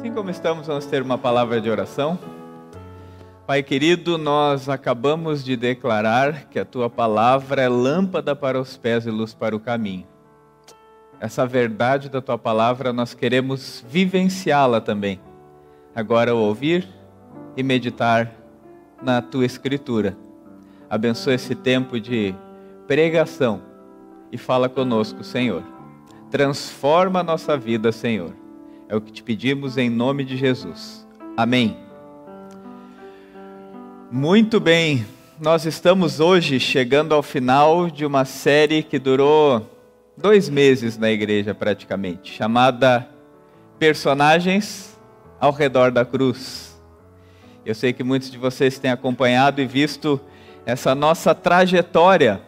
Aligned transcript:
Assim 0.00 0.14
como 0.14 0.30
estamos, 0.30 0.66
vamos 0.66 0.86
ter 0.86 1.02
uma 1.02 1.18
palavra 1.18 1.60
de 1.60 1.68
oração. 1.68 2.18
Pai 3.46 3.62
querido, 3.62 4.16
nós 4.16 4.66
acabamos 4.66 5.44
de 5.44 5.58
declarar 5.58 6.44
que 6.44 6.58
a 6.58 6.64
tua 6.64 6.88
palavra 6.88 7.60
é 7.60 7.68
lâmpada 7.68 8.34
para 8.34 8.58
os 8.58 8.78
pés 8.78 9.04
e 9.04 9.10
luz 9.10 9.34
para 9.34 9.54
o 9.54 9.60
caminho. 9.60 10.06
Essa 11.20 11.46
verdade 11.46 12.08
da 12.08 12.22
tua 12.22 12.38
palavra 12.38 12.94
nós 12.94 13.12
queremos 13.12 13.84
vivenciá-la 13.90 14.80
também. 14.80 15.20
Agora 15.94 16.34
ouvir 16.34 16.88
e 17.54 17.62
meditar 17.62 18.32
na 19.02 19.20
tua 19.20 19.44
escritura. 19.44 20.16
Abençoa 20.88 21.34
esse 21.34 21.54
tempo 21.54 22.00
de 22.00 22.34
pregação 22.86 23.60
e 24.32 24.38
fala 24.38 24.66
conosco, 24.66 25.22
Senhor. 25.22 25.62
Transforma 26.30 27.20
a 27.20 27.22
nossa 27.22 27.54
vida, 27.54 27.92
Senhor. 27.92 28.39
É 28.90 28.96
o 28.96 29.00
que 29.00 29.12
te 29.12 29.22
pedimos 29.22 29.78
em 29.78 29.88
nome 29.88 30.24
de 30.24 30.36
Jesus. 30.36 31.06
Amém. 31.36 31.76
Muito 34.10 34.58
bem, 34.58 35.06
nós 35.40 35.64
estamos 35.64 36.18
hoje 36.18 36.58
chegando 36.58 37.14
ao 37.14 37.22
final 37.22 37.88
de 37.88 38.04
uma 38.04 38.24
série 38.24 38.82
que 38.82 38.98
durou 38.98 39.64
dois 40.16 40.48
meses 40.48 40.98
na 40.98 41.08
igreja 41.08 41.54
praticamente, 41.54 42.32
chamada 42.32 43.08
Personagens 43.78 44.98
ao 45.38 45.52
redor 45.52 45.92
da 45.92 46.04
cruz. 46.04 46.76
Eu 47.64 47.76
sei 47.76 47.92
que 47.92 48.02
muitos 48.02 48.28
de 48.28 48.38
vocês 48.38 48.76
têm 48.80 48.90
acompanhado 48.90 49.60
e 49.60 49.66
visto 49.66 50.20
essa 50.66 50.96
nossa 50.96 51.32
trajetória 51.32 52.42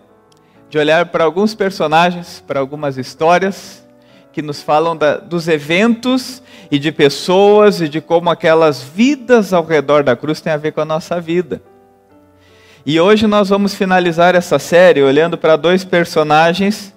de 0.69 0.77
olhar 0.77 1.07
para 1.07 1.23
alguns 1.23 1.55
personagens, 1.55 2.43
para 2.45 2.59
algumas 2.59 2.99
histórias 2.99 3.82
que 4.33 4.41
nos 4.41 4.63
falam 4.63 4.97
da, 4.97 5.19
dos 5.19 5.47
eventos 5.47 6.43
e 6.71 6.79
de 6.79 6.91
pessoas 6.91 7.81
e 7.81 7.89
de 7.89 8.01
como 8.01 8.31
aquelas 8.31 8.83
vidas 8.83 9.53
ao 9.53 9.65
redor 9.65 10.03
da 10.03 10.17
cruz 10.17 10.41
têm 10.41 10.53
a 10.53 10.57
ver 10.57 10.73
com 10.73 10.81
a 10.81 10.87
nossa 10.87 11.21
vida. 11.21 11.63
E 12.85 12.99
hoje 12.99 13.27
nós 13.27 13.51
vamos 13.51 13.75
finalizar 13.75 14.35
essa 14.35 14.59
série 14.59 15.03
olhando 15.03 15.39
para 15.39 15.55
dois 15.55 15.85
personagens, 15.85 16.93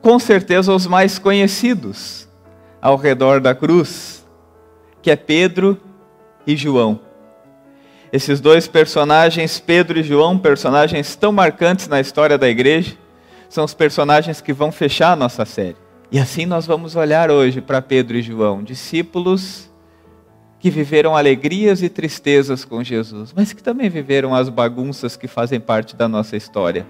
com 0.00 0.18
certeza 0.18 0.72
os 0.72 0.86
mais 0.86 1.18
conhecidos 1.18 2.28
ao 2.80 2.96
redor 2.96 3.40
da 3.40 3.54
cruz, 3.54 4.24
que 5.02 5.10
é 5.10 5.16
Pedro 5.16 5.78
e 6.46 6.56
João. 6.56 7.00
Esses 8.10 8.40
dois 8.40 8.66
personagens, 8.66 9.60
Pedro 9.60 9.98
e 9.98 10.02
João, 10.02 10.38
personagens 10.38 11.14
tão 11.14 11.30
marcantes 11.30 11.88
na 11.88 12.00
história 12.00 12.38
da 12.38 12.48
igreja, 12.48 12.96
são 13.50 13.64
os 13.64 13.74
personagens 13.74 14.40
que 14.40 14.52
vão 14.52 14.70
fechar 14.70 15.12
a 15.12 15.16
nossa 15.16 15.44
série. 15.44 15.87
E 16.10 16.18
assim 16.18 16.46
nós 16.46 16.66
vamos 16.66 16.96
olhar 16.96 17.30
hoje 17.30 17.60
para 17.60 17.82
Pedro 17.82 18.16
e 18.16 18.22
João, 18.22 18.62
discípulos 18.62 19.68
que 20.58 20.70
viveram 20.70 21.14
alegrias 21.14 21.82
e 21.82 21.88
tristezas 21.88 22.64
com 22.64 22.82
Jesus, 22.82 23.32
mas 23.34 23.52
que 23.52 23.62
também 23.62 23.90
viveram 23.90 24.34
as 24.34 24.48
bagunças 24.48 25.16
que 25.16 25.28
fazem 25.28 25.60
parte 25.60 25.94
da 25.94 26.08
nossa 26.08 26.36
história. 26.36 26.86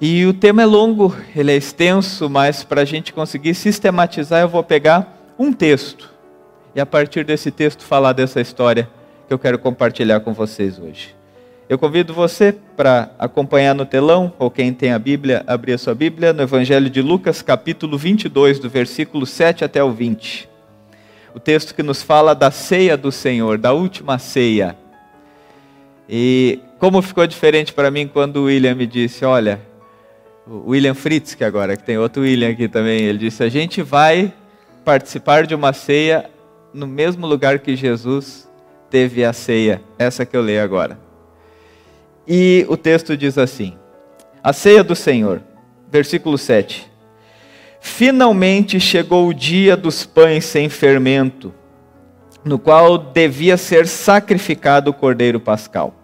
E 0.00 0.24
o 0.24 0.32
tema 0.32 0.62
é 0.62 0.66
longo, 0.66 1.14
ele 1.34 1.52
é 1.52 1.56
extenso, 1.56 2.30
mas 2.30 2.64
para 2.64 2.82
a 2.82 2.84
gente 2.84 3.12
conseguir 3.12 3.54
sistematizar, 3.54 4.40
eu 4.40 4.48
vou 4.48 4.62
pegar 4.62 5.34
um 5.38 5.52
texto 5.52 6.10
e 6.74 6.80
a 6.80 6.86
partir 6.86 7.24
desse 7.24 7.50
texto 7.50 7.82
falar 7.82 8.12
dessa 8.12 8.40
história 8.40 8.88
que 9.26 9.34
eu 9.34 9.38
quero 9.38 9.58
compartilhar 9.58 10.20
com 10.20 10.32
vocês 10.32 10.78
hoje. 10.78 11.21
Eu 11.72 11.78
convido 11.78 12.12
você 12.12 12.54
para 12.76 13.10
acompanhar 13.18 13.74
no 13.74 13.86
telão, 13.86 14.30
ou 14.38 14.50
quem 14.50 14.74
tem 14.74 14.92
a 14.92 14.98
Bíblia, 14.98 15.42
abrir 15.46 15.72
a 15.72 15.78
sua 15.78 15.94
Bíblia, 15.94 16.30
no 16.30 16.42
Evangelho 16.42 16.90
de 16.90 17.00
Lucas, 17.00 17.40
capítulo 17.40 17.96
22, 17.96 18.58
do 18.58 18.68
versículo 18.68 19.24
7 19.24 19.64
até 19.64 19.82
o 19.82 19.90
20. 19.90 20.50
O 21.34 21.40
texto 21.40 21.74
que 21.74 21.82
nos 21.82 22.02
fala 22.02 22.34
da 22.34 22.50
ceia 22.50 22.94
do 22.94 23.10
Senhor, 23.10 23.56
da 23.56 23.72
última 23.72 24.18
ceia. 24.18 24.76
E 26.06 26.58
como 26.78 27.00
ficou 27.00 27.26
diferente 27.26 27.72
para 27.72 27.90
mim 27.90 28.06
quando 28.06 28.36
o 28.36 28.44
William 28.44 28.74
me 28.74 28.86
disse: 28.86 29.24
Olha, 29.24 29.58
o 30.46 30.72
William 30.72 30.92
Fritz, 30.92 31.34
que 31.34 31.42
agora, 31.42 31.74
que 31.74 31.84
tem 31.84 31.96
outro 31.96 32.20
William 32.20 32.50
aqui 32.50 32.68
também, 32.68 33.00
ele 33.00 33.16
disse: 33.16 33.42
A 33.42 33.48
gente 33.48 33.80
vai 33.80 34.30
participar 34.84 35.46
de 35.46 35.54
uma 35.54 35.72
ceia 35.72 36.28
no 36.74 36.86
mesmo 36.86 37.26
lugar 37.26 37.60
que 37.60 37.74
Jesus 37.74 38.46
teve 38.90 39.24
a 39.24 39.32
ceia, 39.32 39.80
essa 39.98 40.26
que 40.26 40.36
eu 40.36 40.42
leio 40.42 40.62
agora. 40.62 41.11
E 42.34 42.64
o 42.66 42.78
texto 42.78 43.14
diz 43.14 43.36
assim: 43.36 43.74
A 44.42 44.54
ceia 44.54 44.82
do 44.82 44.96
Senhor, 44.96 45.42
versículo 45.90 46.38
7. 46.38 46.90
Finalmente 47.78 48.80
chegou 48.80 49.28
o 49.28 49.34
dia 49.34 49.76
dos 49.76 50.06
pães 50.06 50.46
sem 50.46 50.70
fermento, 50.70 51.52
no 52.42 52.58
qual 52.58 52.96
devia 52.96 53.58
ser 53.58 53.86
sacrificado 53.86 54.90
o 54.90 54.94
cordeiro 54.94 55.38
pascal. 55.38 55.94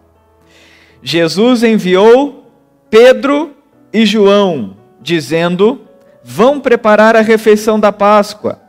Jesus 1.03 1.63
enviou 1.63 2.53
Pedro 2.91 3.57
e 3.91 4.05
João, 4.05 4.77
dizendo: 5.01 5.81
Vão 6.23 6.61
preparar 6.61 7.17
a 7.17 7.23
refeição 7.23 7.81
da 7.81 7.91
Páscoa. 7.91 8.61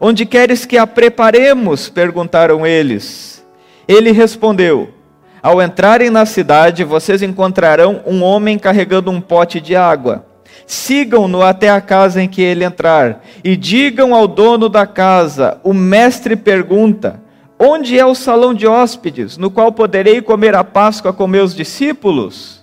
Onde 0.00 0.24
queres 0.24 0.64
que 0.64 0.78
a 0.78 0.86
preparemos? 0.86 1.88
perguntaram 1.88 2.64
eles. 2.64 3.44
Ele 3.88 4.12
respondeu: 4.12 5.01
ao 5.42 5.60
entrarem 5.60 6.08
na 6.08 6.24
cidade, 6.24 6.84
vocês 6.84 7.20
encontrarão 7.20 8.00
um 8.06 8.22
homem 8.22 8.56
carregando 8.56 9.10
um 9.10 9.20
pote 9.20 9.60
de 9.60 9.74
água. 9.74 10.24
Sigam-no 10.66 11.42
até 11.42 11.68
a 11.68 11.80
casa 11.80 12.22
em 12.22 12.28
que 12.28 12.40
ele 12.40 12.64
entrar 12.64 13.24
e 13.42 13.56
digam 13.56 14.14
ao 14.14 14.28
dono 14.28 14.68
da 14.68 14.86
casa: 14.86 15.58
O 15.64 15.74
mestre 15.74 16.36
pergunta: 16.36 17.20
Onde 17.58 17.98
é 17.98 18.06
o 18.06 18.14
salão 18.14 18.54
de 18.54 18.68
hóspedes, 18.68 19.36
no 19.36 19.50
qual 19.50 19.72
poderei 19.72 20.22
comer 20.22 20.54
a 20.54 20.62
Páscoa 20.62 21.12
com 21.12 21.26
meus 21.26 21.54
discípulos? 21.54 22.62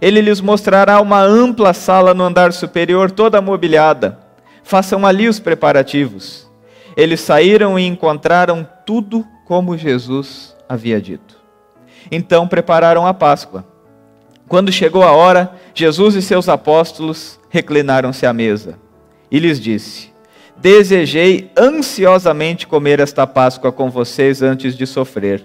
Ele 0.00 0.20
lhes 0.20 0.40
mostrará 0.40 1.00
uma 1.00 1.20
ampla 1.20 1.74
sala 1.74 2.14
no 2.14 2.24
andar 2.24 2.52
superior, 2.52 3.10
toda 3.10 3.40
mobiliada. 3.42 4.18
Façam 4.62 5.04
ali 5.04 5.28
os 5.28 5.38
preparativos. 5.38 6.50
Eles 6.96 7.20
saíram 7.20 7.78
e 7.78 7.86
encontraram 7.86 8.66
tudo 8.86 9.26
como 9.46 9.76
Jesus 9.76 10.56
havia 10.68 11.00
dito. 11.00 11.33
Então 12.14 12.46
prepararam 12.46 13.04
a 13.04 13.12
Páscoa. 13.12 13.64
Quando 14.46 14.70
chegou 14.70 15.02
a 15.02 15.10
hora, 15.10 15.52
Jesus 15.74 16.14
e 16.14 16.22
seus 16.22 16.48
apóstolos 16.48 17.40
reclinaram-se 17.50 18.24
à 18.24 18.32
mesa. 18.32 18.78
E 19.28 19.40
lhes 19.40 19.58
disse: 19.58 20.12
Desejei 20.56 21.50
ansiosamente 21.58 22.68
comer 22.68 23.00
esta 23.00 23.26
Páscoa 23.26 23.72
com 23.72 23.90
vocês 23.90 24.42
antes 24.42 24.76
de 24.76 24.86
sofrer. 24.86 25.44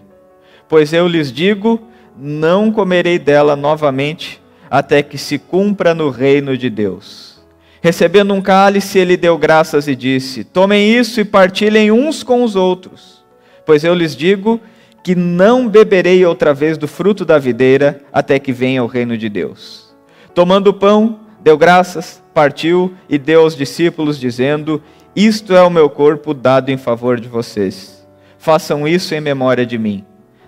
Pois 0.68 0.94
eu 0.94 1.08
lhes 1.08 1.32
digo: 1.32 1.82
não 2.16 2.72
comerei 2.72 3.18
dela 3.18 3.56
novamente 3.56 4.40
até 4.70 5.02
que 5.02 5.18
se 5.18 5.40
cumpra 5.40 5.96
no 5.96 6.12
reino 6.12 6.56
de 6.56 6.70
Deus. 6.70 7.40
Recebendo 7.82 8.34
um 8.34 8.42
cálice, 8.42 9.00
ele 9.00 9.18
deu 9.18 9.40
graças 9.40 9.88
e 9.88 9.96
disse: 9.96 10.44
Tomem 10.44 10.94
isso 10.94 11.20
e 11.20 11.26
partilhem 11.26 11.92
uns 11.92 12.22
com 12.22 12.44
os 12.44 12.56
outros. 12.56 13.24
Pois 13.66 13.84
eu 13.84 13.96
lhes 13.96 14.16
digo 14.16 14.60
que 15.04 15.16
não 15.16 15.68
beberei 15.68 16.26
outra 16.26 16.54
vez 16.54 16.78
do 16.78 16.88
fruto 16.88 17.24
da 17.24 17.38
videira 17.38 18.02
até 18.12 18.40
que 18.40 18.52
venha 18.52 18.84
o 18.84 18.88
reino 18.88 19.18
de 19.18 19.30
Deus. 19.30 19.96
Tomando 20.34 20.68
o 20.68 20.74
pão, 20.74 21.20
deu 21.42 21.58
graças, 21.58 22.22
partiu 22.34 22.94
e 23.10 23.18
deu 23.18 23.42
aos 23.42 23.56
discípulos, 23.56 24.20
dizendo: 24.20 24.82
Isto 25.16 25.56
é 25.56 25.62
o 25.62 25.70
meu 25.70 25.90
corpo 25.90 26.34
dado 26.34 26.70
em 26.70 26.78
favor 26.78 27.20
de 27.20 27.28
vocês. 27.28 28.08
Façam 28.38 28.88
isso 28.88 29.14
em 29.14 29.22
memória 29.22 29.66
de 29.66 29.78
mim. 29.78 30.06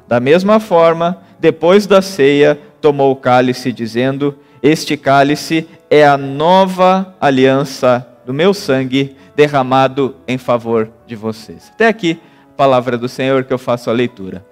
Da 0.07 0.19
mesma 0.19 0.59
forma, 0.59 1.22
depois 1.39 1.88
da 1.88 2.01
ceia, 2.01 2.59
tomou 2.79 3.12
o 3.12 3.16
cálice, 3.16 3.72
dizendo: 3.72 4.38
Este 4.62 4.95
cálice 4.97 5.68
é 5.89 6.06
a 6.06 6.18
nova 6.18 7.16
aliança 7.19 8.07
do 8.25 8.33
meu 8.33 8.53
sangue 8.53 9.16
derramado 9.35 10.16
em 10.28 10.38
favor 10.38 10.89
de 11.07 11.16
vocês. 11.16 11.72
Até 11.73 11.88
aqui 11.88 12.19
palavra 12.62 12.96
do 12.96 13.10
Senhor 13.10 13.44
que 13.44 13.52
eu 13.52 13.58
faço 13.58 13.90
a 13.90 13.94
leitura. 13.94 14.46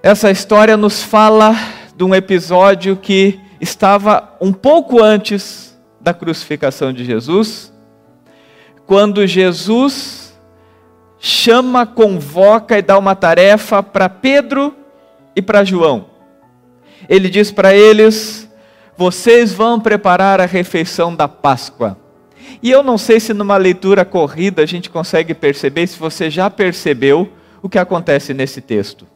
Essa 0.00 0.30
história 0.30 0.76
nos 0.76 1.02
fala 1.02 1.52
de 1.96 2.04
um 2.04 2.14
episódio 2.14 2.94
que 2.94 3.40
estava 3.60 4.36
um 4.40 4.52
pouco 4.52 5.02
antes 5.02 5.76
da 6.00 6.14
crucificação 6.14 6.92
de 6.92 7.04
Jesus, 7.04 7.74
quando 8.86 9.26
Jesus 9.26 10.38
chama, 11.18 11.84
convoca 11.84 12.78
e 12.78 12.82
dá 12.82 12.96
uma 12.96 13.16
tarefa 13.16 13.82
para 13.82 14.08
Pedro 14.08 14.72
e 15.34 15.42
para 15.42 15.64
João. 15.64 16.06
Ele 17.08 17.28
diz 17.28 17.50
para 17.50 17.74
eles: 17.74 18.48
vocês 18.96 19.52
vão 19.52 19.80
preparar 19.80 20.40
a 20.40 20.46
refeição 20.46 21.12
da 21.12 21.26
Páscoa. 21.26 21.98
E 22.62 22.70
eu 22.70 22.82
não 22.82 22.98
sei 22.98 23.20
se 23.20 23.32
numa 23.32 23.56
leitura 23.56 24.04
corrida 24.04 24.62
a 24.62 24.66
gente 24.66 24.90
consegue 24.90 25.34
perceber, 25.34 25.86
se 25.86 25.98
você 25.98 26.30
já 26.30 26.48
percebeu 26.50 27.30
o 27.62 27.68
que 27.68 27.78
acontece 27.78 28.32
nesse 28.34 28.60
texto. 28.60 29.06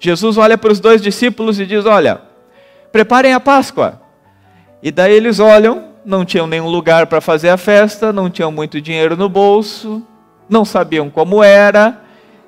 Jesus 0.00 0.36
olha 0.36 0.56
para 0.56 0.72
os 0.72 0.80
dois 0.80 1.02
discípulos 1.02 1.58
e 1.58 1.66
diz: 1.66 1.84
Olha, 1.84 2.20
preparem 2.92 3.32
a 3.32 3.40
Páscoa. 3.40 4.00
E 4.82 4.92
daí 4.92 5.12
eles 5.12 5.40
olham 5.40 5.88
não 6.08 6.24
tinham 6.24 6.46
nenhum 6.46 6.68
lugar 6.68 7.06
para 7.06 7.20
fazer 7.20 7.50
a 7.50 7.58
festa, 7.58 8.14
não 8.14 8.30
tinham 8.30 8.50
muito 8.50 8.80
dinheiro 8.80 9.14
no 9.14 9.28
bolso, 9.28 10.02
não 10.48 10.64
sabiam 10.64 11.10
como 11.10 11.42
era. 11.42 12.00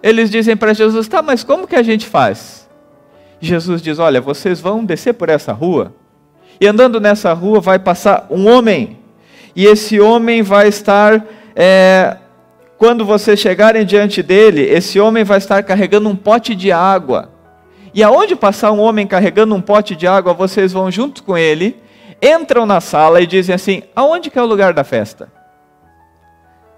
Eles 0.03 0.31
dizem 0.31 0.56
para 0.56 0.73
Jesus: 0.73 1.06
tá, 1.06 1.21
mas 1.21 1.44
como 1.44 1.67
que 1.67 1.77
a 1.77 1.82
gente 1.82 2.06
faz? 2.06 2.67
Jesus 3.38 3.82
diz: 3.82 3.99
olha, 3.99 4.19
vocês 4.19 4.61
vão 4.61 4.82
descer 4.82 5.12
por 5.12 5.29
essa 5.29 5.53
rua, 5.53 5.94
e 6.59 6.67
andando 6.67 6.99
nessa 6.99 7.35
rua 7.35 7.61
vai 7.61 7.79
passar 7.79 8.27
um 8.31 8.49
homem, 8.49 8.99
e 9.55 9.67
esse 9.67 10.00
homem 10.00 10.43
vai 10.43 10.69
estar. 10.69 11.25
É, 11.55 12.17
quando 12.79 13.05
vocês 13.05 13.38
chegarem 13.38 13.85
diante 13.85 14.23
dele, 14.23 14.62
esse 14.62 14.99
homem 14.99 15.23
vai 15.23 15.38
estar 15.38 15.62
carregando 15.62 16.08
um 16.08 16.17
pote 16.17 16.55
de 16.55 16.73
água. 16.73 17.31
E 17.93 18.02
aonde 18.02 18.37
passar 18.37 18.73
um 18.73 18.81
homem 18.81 19.06
carregando 19.06 19.55
um 19.55 19.61
pote 19.61 19.97
de 19.97 20.06
água, 20.06 20.32
vocês 20.32 20.73
vão 20.73 20.91
junto 20.91 21.23
com 21.23 21.37
ele, 21.37 21.76
entram 22.23 22.64
na 22.64 22.81
sala 22.81 23.20
e 23.20 23.26
dizem 23.26 23.55
assim: 23.55 23.82
aonde 23.94 24.31
que 24.31 24.38
é 24.38 24.43
o 24.43 24.47
lugar 24.47 24.73
da 24.73 24.85
festa? 24.85 25.31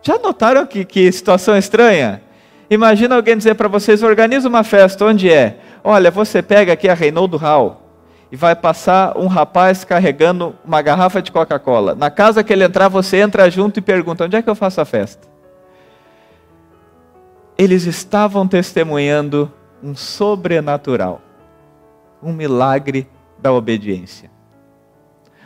Já 0.02 0.18
notaram 0.18 0.66
que, 0.66 0.84
que 0.84 1.12
situação 1.12 1.56
estranha? 1.56 2.22
Imagina 2.68 3.14
alguém 3.14 3.36
dizer 3.36 3.54
para 3.54 3.68
vocês: 3.68 4.02
organiza 4.02 4.48
uma 4.48 4.64
festa, 4.64 5.04
onde 5.04 5.30
é? 5.30 5.58
Olha, 5.84 6.10
você 6.10 6.42
pega 6.42 6.72
aqui 6.72 6.88
a 6.88 6.94
Reinaldo 6.94 7.36
Hall 7.36 7.81
e 8.32 8.36
vai 8.36 8.56
passar 8.56 9.16
um 9.16 9.28
rapaz 9.28 9.84
carregando 9.84 10.56
uma 10.64 10.82
garrafa 10.82 11.22
de 11.22 11.30
Coca-Cola. 11.30 11.94
Na 11.94 12.10
casa 12.10 12.42
que 12.42 12.52
ele 12.52 12.64
entrar, 12.64 12.88
você 12.88 13.18
entra 13.18 13.48
junto 13.48 13.78
e 13.78 13.80
pergunta: 13.80 14.24
onde 14.24 14.34
é 14.34 14.42
que 14.42 14.50
eu 14.50 14.54
faço 14.56 14.80
a 14.80 14.84
festa? 14.84 15.30
eles 17.56 17.86
estavam 17.86 18.46
testemunhando 18.48 19.50
um 19.82 19.94
sobrenatural, 19.94 21.20
um 22.22 22.32
milagre 22.32 23.06
da 23.38 23.52
obediência. 23.52 24.30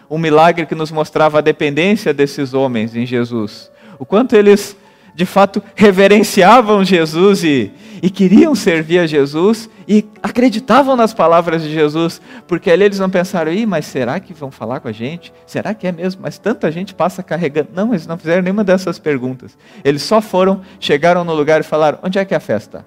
Um 0.09 0.19
milagre 0.19 0.67
que 0.67 0.75
nos 0.75 0.91
mostrava 0.91 1.39
a 1.39 1.43
dependência 1.43 2.15
desses 2.15 2.55
homens 2.55 2.95
em 2.95 3.05
Jesus. 3.05 3.71
O 3.99 4.07
quanto 4.07 4.37
eles 4.37 4.77
de 5.17 5.25
fato 5.25 5.63
reverenciavam 5.75 6.85
Jesus 6.85 7.43
e, 7.43 7.73
e 8.03 8.11
queriam 8.11 8.55
servir 8.55 8.99
a 8.99 9.07
Jesus 9.07 9.69
e 9.89 10.05
acreditavam 10.23 10.95
nas 10.95 11.15
palavras 11.15 11.63
de 11.63 11.73
Jesus, 11.73 12.21
porque 12.47 12.71
ali 12.71 12.85
eles 12.85 12.99
não 12.99 13.09
pensaram, 13.09 13.51
Ih, 13.51 13.65
mas 13.65 13.87
será 13.87 14.21
que 14.21 14.35
vão 14.35 14.51
falar 14.51 14.81
com 14.81 14.89
a 14.89 14.93
gente? 14.93 15.33
Será 15.47 15.73
que 15.73 15.87
é 15.87 15.93
mesmo? 15.93 16.21
Mas 16.23 16.37
tanta 16.37 16.71
gente 16.71 16.95
passa 16.95 17.23
carregando. 17.23 17.71
Não, 17.75 17.95
eles 17.95 18.07
não 18.07 18.19
fizeram 18.19 18.43
nenhuma 18.43 18.63
dessas 18.63 18.99
perguntas. 18.99 19.57
Eles 19.83 20.03
só 20.03 20.21
foram, 20.21 20.61
chegaram 20.79 21.25
no 21.25 21.33
lugar 21.33 21.61
e 21.61 21.65
falaram: 21.65 21.99
onde 22.03 22.19
é 22.19 22.25
que 22.25 22.35
é 22.35 22.37
a 22.37 22.41
festa? 22.41 22.85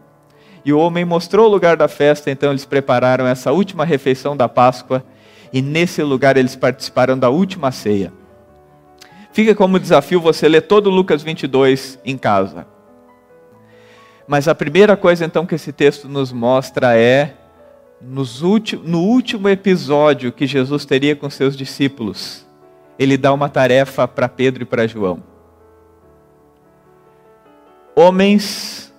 E 0.63 0.71
o 0.71 0.77
homem 0.77 1.03
mostrou 1.03 1.47
o 1.47 1.51
lugar 1.51 1.75
da 1.75 1.87
festa, 1.87 2.29
então 2.29 2.51
eles 2.51 2.63
prepararam 2.63 3.25
essa 3.25 3.51
última 3.51 3.83
refeição 3.83 4.37
da 4.37 4.47
Páscoa, 4.47 5.03
e 5.51 5.63
nesse 5.63 6.03
lugar 6.03 6.37
eles 6.37 6.55
participaram 6.55 7.17
da 7.17 7.29
última 7.29 7.71
ceia. 7.71 8.13
Fica 9.31 9.53
como 9.53 9.79
desafio 9.79 10.19
você 10.19 10.47
ler 10.47 10.61
todo 10.61 10.89
Lucas 10.89 11.21
22 11.21 11.99
em 12.03 12.17
casa. 12.17 12.65
Mas 14.27 14.47
a 14.47 14.55
primeira 14.55 14.97
coisa 14.97 15.25
então 15.25 15.45
que 15.45 15.55
esse 15.55 15.71
texto 15.71 16.07
nos 16.07 16.31
mostra 16.31 16.97
é 16.97 17.35
no 18.01 18.99
último 18.99 19.49
episódio 19.49 20.31
que 20.31 20.47
Jesus 20.47 20.85
teria 20.85 21.15
com 21.15 21.29
seus 21.29 21.55
discípulos, 21.55 22.45
ele 22.97 23.17
dá 23.17 23.33
uma 23.33 23.49
tarefa 23.49 24.07
para 24.07 24.29
Pedro 24.29 24.63
e 24.63 24.65
para 24.65 24.87
João. 24.87 25.21
Homens 27.95 28.93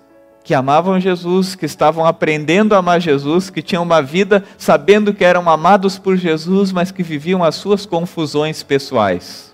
que 0.44 0.52
amavam 0.52 1.00
Jesus, 1.00 1.54
que 1.54 1.64
estavam 1.64 2.04
aprendendo 2.04 2.74
a 2.74 2.78
amar 2.78 3.00
Jesus, 3.00 3.50
que 3.50 3.62
tinham 3.62 3.82
uma 3.82 4.02
vida 4.02 4.44
sabendo 4.58 5.14
que 5.14 5.24
eram 5.24 5.48
amados 5.48 5.98
por 5.98 6.16
Jesus, 6.16 6.72
mas 6.72 6.90
que 6.90 7.02
viviam 7.02 7.42
as 7.42 7.54
suas 7.54 7.86
confusões 7.86 8.62
pessoais 8.62 9.49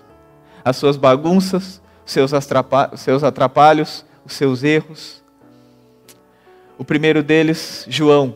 as 0.67 0.75
suas 0.75 0.97
bagunças, 0.97 1.81
seus, 2.05 2.31
seus 2.97 3.23
atrapalhos, 3.23 4.05
os 4.25 4.33
seus 4.33 4.65
erros. 4.65 5.23
O 6.77 6.83
primeiro 6.83 7.23
deles, 7.23 7.85
João. 7.87 8.35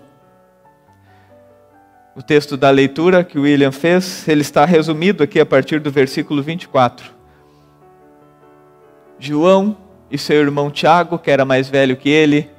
O 2.15 2.21
texto 2.21 2.55
da 2.55 2.69
leitura 2.69 3.21
que 3.21 3.37
William 3.37 3.73
fez, 3.73 4.25
ele 4.29 4.41
está 4.41 4.63
resumido 4.63 5.23
aqui 5.23 5.41
a 5.41 5.45
partir 5.45 5.81
do 5.81 5.91
versículo 5.91 6.41
24. 6.41 7.11
João 9.19 9.75
e 10.09 10.17
seu 10.17 10.37
irmão 10.37 10.71
Tiago, 10.71 11.19
que 11.19 11.29
era 11.29 11.43
mais 11.43 11.67
velho 11.67 11.97
que 11.97 12.09
ele, 12.09 12.49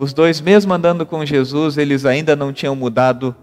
os 0.00 0.12
dois, 0.12 0.40
mesmo 0.40 0.74
andando 0.74 1.06
com 1.06 1.24
Jesus, 1.24 1.78
eles 1.78 2.04
ainda 2.04 2.34
não 2.34 2.52
tinham 2.52 2.74
mudado 2.74 3.36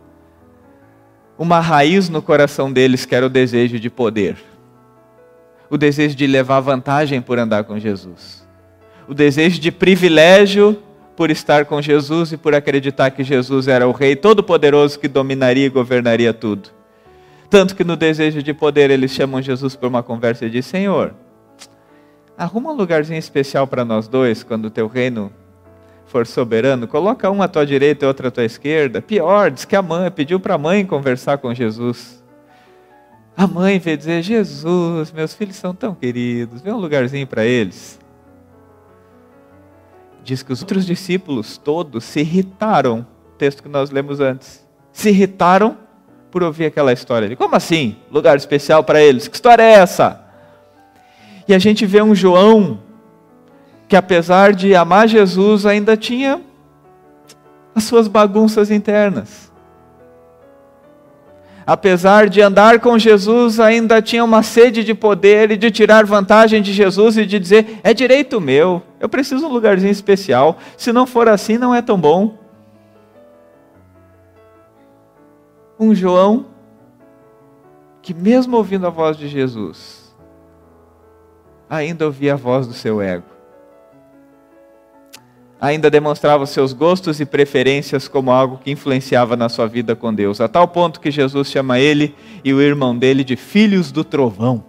uma 1.37 1.61
raiz 1.61 2.09
no 2.09 2.21
coração 2.21 2.69
deles, 2.69 3.05
que 3.05 3.15
era 3.15 3.25
o 3.25 3.29
desejo 3.29 3.79
de 3.79 3.89
poder 3.89 4.48
o 5.69 5.77
desejo 5.77 6.15
de 6.15 6.25
levar 6.25 6.59
vantagem 6.59 7.21
por 7.21 7.37
andar 7.37 7.63
com 7.63 7.77
Jesus, 7.79 8.47
o 9.07 9.13
desejo 9.13 9.59
de 9.59 9.71
privilégio 9.71 10.81
por 11.15 11.29
estar 11.29 11.65
com 11.65 11.81
Jesus 11.81 12.31
e 12.31 12.37
por 12.37 12.55
acreditar 12.55 13.11
que 13.11 13.23
Jesus 13.23 13.67
era 13.67 13.87
o 13.87 13.91
Rei 13.91 14.15
Todo-Poderoso 14.15 14.97
que 14.97 15.07
dominaria 15.07 15.65
e 15.65 15.69
governaria 15.69 16.33
tudo. 16.33 16.69
Tanto 17.49 17.75
que 17.75 17.83
no 17.83 17.97
desejo 17.97 18.41
de 18.41 18.53
poder 18.53 18.89
eles 18.89 19.11
chamam 19.11 19.41
Jesus 19.41 19.75
por 19.75 19.87
uma 19.87 20.03
conversa 20.03 20.45
e 20.45 20.49
dizem: 20.49 20.81
Senhor, 20.81 21.13
arruma 22.37 22.71
um 22.71 22.75
lugarzinho 22.75 23.19
especial 23.19 23.67
para 23.67 23.83
nós 23.83 24.07
dois 24.07 24.43
quando 24.43 24.65
o 24.65 24.69
teu 24.69 24.87
reino 24.87 25.31
for 26.05 26.25
soberano. 26.25 26.87
Coloca 26.87 27.29
um 27.29 27.41
à 27.41 27.47
tua 27.47 27.65
direita 27.65 28.05
e 28.05 28.07
outro 28.07 28.27
à 28.27 28.31
tua 28.31 28.45
esquerda. 28.45 29.01
Pior, 29.01 29.51
diz 29.51 29.65
que 29.65 29.75
a 29.75 29.81
mãe 29.81 30.09
pediu 30.09 30.39
para 30.39 30.55
a 30.55 30.57
mãe 30.57 30.85
conversar 30.85 31.37
com 31.39 31.53
Jesus. 31.53 32.18
A 33.39 33.47
mãe 33.47 33.79
veio 33.79 33.95
dizer: 33.95 34.21
Jesus, 34.21 35.13
meus 35.13 35.33
filhos 35.33 35.55
são 35.55 35.73
tão 35.73 35.95
queridos, 35.95 36.61
vê 36.61 36.73
um 36.73 36.77
lugarzinho 36.77 37.25
para 37.25 37.45
eles. 37.45 37.97
Diz 40.25 40.43
que 40.43 40.51
os 40.51 40.61
outros 40.61 40.85
discípulos 40.85 41.57
todos 41.57 42.03
se 42.03 42.19
irritaram, 42.19 43.07
texto 43.37 43.63
que 43.63 43.69
nós 43.69 43.91
lemos 43.91 44.19
antes, 44.19 44.67
se 44.91 45.07
irritaram 45.07 45.77
por 46.29 46.43
ouvir 46.43 46.65
aquela 46.65 46.91
história 46.91 47.27
ali. 47.27 47.37
Como 47.37 47.55
assim? 47.55 47.95
Lugar 48.11 48.35
especial 48.35 48.83
para 48.83 49.01
eles? 49.01 49.29
Que 49.29 49.35
história 49.35 49.63
é 49.63 49.71
essa? 49.71 50.21
E 51.47 51.53
a 51.53 51.59
gente 51.59 51.85
vê 51.85 52.01
um 52.01 52.13
João 52.13 52.81
que, 53.87 53.95
apesar 53.95 54.51
de 54.51 54.75
amar 54.75 55.07
Jesus, 55.07 55.65
ainda 55.65 55.95
tinha 55.95 56.41
as 57.73 57.85
suas 57.85 58.09
bagunças 58.09 58.69
internas 58.69 59.48
apesar 61.69 62.27
de 62.27 62.41
andar 62.41 62.79
com 62.79 62.97
Jesus, 62.97 63.59
ainda 63.59 64.01
tinha 64.01 64.23
uma 64.23 64.41
sede 64.41 64.83
de 64.83 64.95
poder 64.95 65.51
e 65.51 65.57
de 65.57 65.69
tirar 65.69 66.03
vantagem 66.03 66.63
de 66.63 66.73
Jesus 66.73 67.15
e 67.15 67.27
de 67.27 67.37
dizer: 67.37 67.79
é 67.83 67.93
direito 67.93 68.41
meu, 68.41 68.81
eu 68.99 69.07
preciso 69.07 69.41
de 69.41 69.45
um 69.45 69.53
lugarzinho 69.53 69.91
especial, 69.91 70.57
se 70.75 70.91
não 70.91 71.05
for 71.05 71.29
assim, 71.29 71.59
não 71.59 71.75
é 71.75 71.79
tão 71.79 71.99
bom. 71.99 72.39
Um 75.79 75.93
João 75.93 76.47
que, 78.01 78.15
mesmo 78.15 78.57
ouvindo 78.57 78.87
a 78.87 78.89
voz 78.89 79.15
de 79.15 79.27
Jesus, 79.27 80.11
ainda 81.69 82.03
ouvia 82.03 82.33
a 82.33 82.35
voz 82.35 82.65
do 82.65 82.73
seu 82.73 82.99
ego 82.99 83.38
ainda 85.59 85.89
demonstrava 85.89 86.45
seus 86.45 86.71
gostos 86.71 87.19
e 87.19 87.25
preferências 87.25 88.07
como 88.07 88.31
algo 88.31 88.59
que 88.63 88.71
influenciava 88.71 89.35
na 89.35 89.49
sua 89.49 89.67
vida 89.67 89.95
com 89.95 90.13
Deus, 90.13 90.39
a 90.39 90.47
tal 90.47 90.67
ponto 90.67 90.99
que 90.99 91.11
Jesus 91.11 91.49
chama 91.49 91.79
ele 91.79 92.15
e 92.43 92.53
o 92.53 92.61
irmão 92.61 92.97
dele 92.97 93.23
de 93.23 93.35
filhos 93.35 93.91
do 93.91 94.03
trovão. 94.03 94.63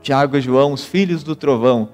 Tiago 0.00 0.36
e 0.36 0.40
João, 0.40 0.72
os 0.72 0.84
filhos 0.84 1.22
do 1.22 1.34
trovão. 1.34 1.90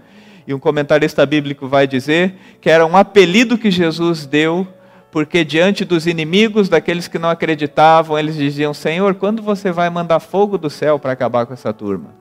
E 0.47 0.55
um 0.55 0.59
comentarista 0.59 1.25
bíblico 1.27 1.69
vai 1.69 1.87
dizer 1.87 2.35
que 2.61 2.71
era 2.71 2.87
um 2.87 2.97
apelido 2.97 3.59
que 3.59 3.71
Jesus 3.71 4.25
deu, 4.25 4.67
porque 5.11 5.45
diante 5.45 5.85
dos 5.85 6.07
inimigos, 6.07 6.69
daqueles 6.69 7.07
que 7.07 7.19
não 7.19 7.29
acreditavam, 7.29 8.19
eles 8.19 8.35
diziam: 8.35 8.73
Senhor, 8.73 9.15
quando 9.15 9.43
você 9.43 9.71
vai 9.71 9.91
mandar 9.91 10.21
fogo 10.21 10.57
do 10.57 10.71
céu 10.71 10.99
para 10.99 11.13
acabar 11.13 11.45
com 11.45 11.53
essa 11.53 11.73
turma? 11.73 12.15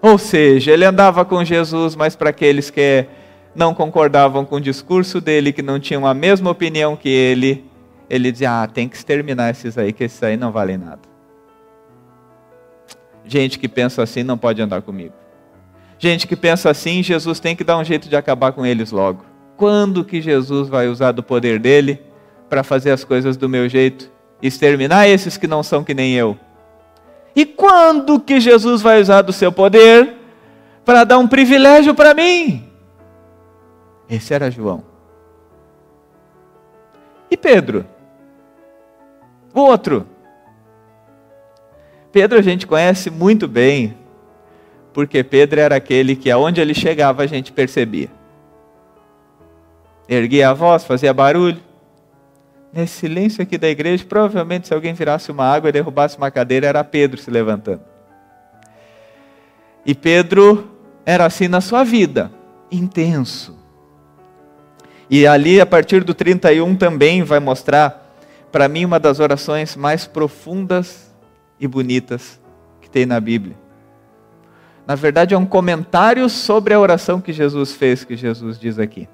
Ou 0.00 0.16
seja, 0.18 0.70
ele 0.70 0.84
andava 0.84 1.24
com 1.24 1.44
Jesus, 1.44 1.94
mas 1.96 2.14
para 2.14 2.30
aqueles 2.30 2.70
que 2.70 3.06
não 3.54 3.74
concordavam 3.74 4.44
com 4.44 4.56
o 4.56 4.60
discurso 4.60 5.20
dele, 5.20 5.52
que 5.52 5.62
não 5.62 5.80
tinham 5.80 6.06
a 6.06 6.14
mesma 6.14 6.50
opinião 6.50 6.96
que 6.96 7.08
ele, 7.08 7.64
ele 8.08 8.30
dizia: 8.30 8.62
Ah, 8.62 8.66
tem 8.66 8.88
que 8.88 8.96
exterminar 8.96 9.50
esses 9.50 9.76
aí, 9.76 9.92
que 9.92 10.04
esses 10.04 10.22
aí 10.22 10.36
não 10.36 10.52
valem 10.52 10.78
nada. 10.78 11.00
Gente 13.24 13.58
que 13.58 13.68
pensa 13.68 14.02
assim 14.02 14.22
não 14.22 14.38
pode 14.38 14.60
andar 14.60 14.82
comigo. 14.82 15.14
Gente 15.98 16.26
que 16.26 16.34
pensa 16.34 16.70
assim, 16.70 17.02
Jesus 17.02 17.38
tem 17.38 17.54
que 17.54 17.62
dar 17.62 17.76
um 17.76 17.84
jeito 17.84 18.08
de 18.08 18.16
acabar 18.16 18.52
com 18.52 18.64
eles 18.64 18.90
logo. 18.90 19.24
Quando 19.56 20.02
que 20.02 20.22
Jesus 20.22 20.68
vai 20.68 20.88
usar 20.88 21.12
do 21.12 21.22
poder 21.22 21.58
dele 21.58 22.00
para 22.48 22.64
fazer 22.64 22.90
as 22.90 23.04
coisas 23.04 23.36
do 23.36 23.48
meu 23.48 23.68
jeito? 23.68 24.10
Exterminar 24.42 25.06
esses 25.06 25.36
que 25.36 25.46
não 25.46 25.62
são 25.62 25.84
que 25.84 25.92
nem 25.92 26.14
eu. 26.14 26.38
E 27.36 27.44
quando 27.44 28.18
que 28.18 28.40
Jesus 28.40 28.80
vai 28.80 29.00
usar 29.00 29.22
do 29.22 29.32
seu 29.32 29.52
poder 29.52 30.14
para 30.84 31.04
dar 31.04 31.18
um 31.18 31.28
privilégio 31.28 31.94
para 31.94 32.14
mim? 32.14 32.69
Esse 34.10 34.34
era 34.34 34.50
João. 34.50 34.82
E 37.30 37.36
Pedro? 37.36 37.86
O 39.54 39.60
outro. 39.60 40.04
Pedro 42.10 42.38
a 42.38 42.42
gente 42.42 42.66
conhece 42.66 43.08
muito 43.08 43.46
bem, 43.46 43.96
porque 44.92 45.22
Pedro 45.22 45.60
era 45.60 45.76
aquele 45.76 46.16
que 46.16 46.28
aonde 46.28 46.60
ele 46.60 46.74
chegava 46.74 47.22
a 47.22 47.26
gente 47.26 47.52
percebia. 47.52 48.10
Erguia 50.08 50.50
a 50.50 50.54
voz, 50.54 50.82
fazia 50.84 51.14
barulho. 51.14 51.60
Nesse 52.72 52.94
silêncio 52.94 53.42
aqui 53.42 53.56
da 53.56 53.68
igreja, 53.68 54.04
provavelmente 54.04 54.66
se 54.66 54.74
alguém 54.74 54.92
virasse 54.92 55.30
uma 55.30 55.44
água 55.44 55.68
e 55.68 55.72
derrubasse 55.72 56.16
uma 56.16 56.32
cadeira, 56.32 56.66
era 56.66 56.82
Pedro 56.82 57.20
se 57.20 57.30
levantando. 57.30 57.82
E 59.86 59.94
Pedro 59.94 60.68
era 61.06 61.26
assim 61.26 61.46
na 61.46 61.60
sua 61.60 61.84
vida, 61.84 62.30
intenso. 62.72 63.59
E 65.10 65.26
ali, 65.26 65.60
a 65.60 65.66
partir 65.66 66.04
do 66.04 66.14
31, 66.14 66.76
também 66.76 67.22
vai 67.24 67.40
mostrar, 67.40 68.14
para 68.52 68.68
mim, 68.68 68.84
uma 68.84 69.00
das 69.00 69.18
orações 69.18 69.74
mais 69.74 70.06
profundas 70.06 71.10
e 71.58 71.66
bonitas 71.66 72.40
que 72.80 72.88
tem 72.88 73.04
na 73.04 73.18
Bíblia. 73.18 73.56
Na 74.86 74.94
verdade, 74.94 75.34
é 75.34 75.38
um 75.38 75.46
comentário 75.46 76.28
sobre 76.28 76.72
a 76.72 76.80
oração 76.80 77.20
que 77.20 77.32
Jesus 77.32 77.72
fez, 77.72 78.04
que 78.04 78.16
Jesus 78.16 78.58
diz 78.58 78.78
aqui. 78.78 79.08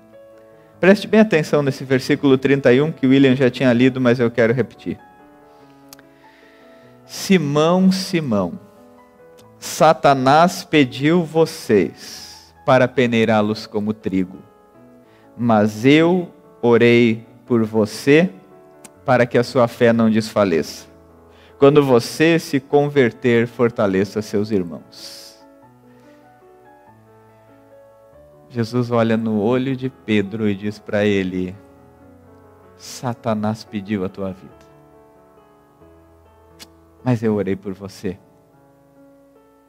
Preste 0.78 1.08
bem 1.08 1.20
atenção 1.20 1.62
nesse 1.62 1.84
versículo 1.84 2.36
31 2.36 2.92
que 2.92 3.06
William 3.06 3.34
já 3.34 3.50
tinha 3.50 3.72
lido, 3.72 4.00
mas 4.00 4.20
eu 4.20 4.30
quero 4.30 4.52
repetir. 4.52 4.98
Simão, 7.06 7.90
Simão, 7.90 8.58
Satanás 9.58 10.64
pediu 10.64 11.24
vocês 11.24 12.54
para 12.66 12.86
peneirá-los 12.86 13.66
como 13.66 13.94
trigo, 13.94 14.38
mas 15.36 15.84
eu 15.84 16.32
orei 16.62 17.26
por 17.44 17.64
você 17.64 18.30
para 19.04 19.26
que 19.26 19.36
a 19.36 19.44
sua 19.44 19.68
fé 19.68 19.92
não 19.92 20.10
desfaleça. 20.10 20.86
Quando 21.58 21.84
você 21.84 22.38
se 22.38 22.58
converter, 22.58 23.46
fortaleça 23.46 24.20
seus 24.20 24.50
irmãos. 24.50 25.26
Jesus 28.48 28.90
olha 28.90 29.16
no 29.16 29.40
olho 29.40 29.76
de 29.76 29.90
Pedro 29.90 30.48
e 30.48 30.54
diz 30.54 30.78
para 30.78 31.04
ele: 31.04 31.54
Satanás 32.76 33.64
pediu 33.64 34.04
a 34.04 34.08
tua 34.08 34.32
vida. 34.32 34.66
Mas 37.04 37.22
eu 37.22 37.34
orei 37.34 37.54
por 37.54 37.72
você, 37.72 38.18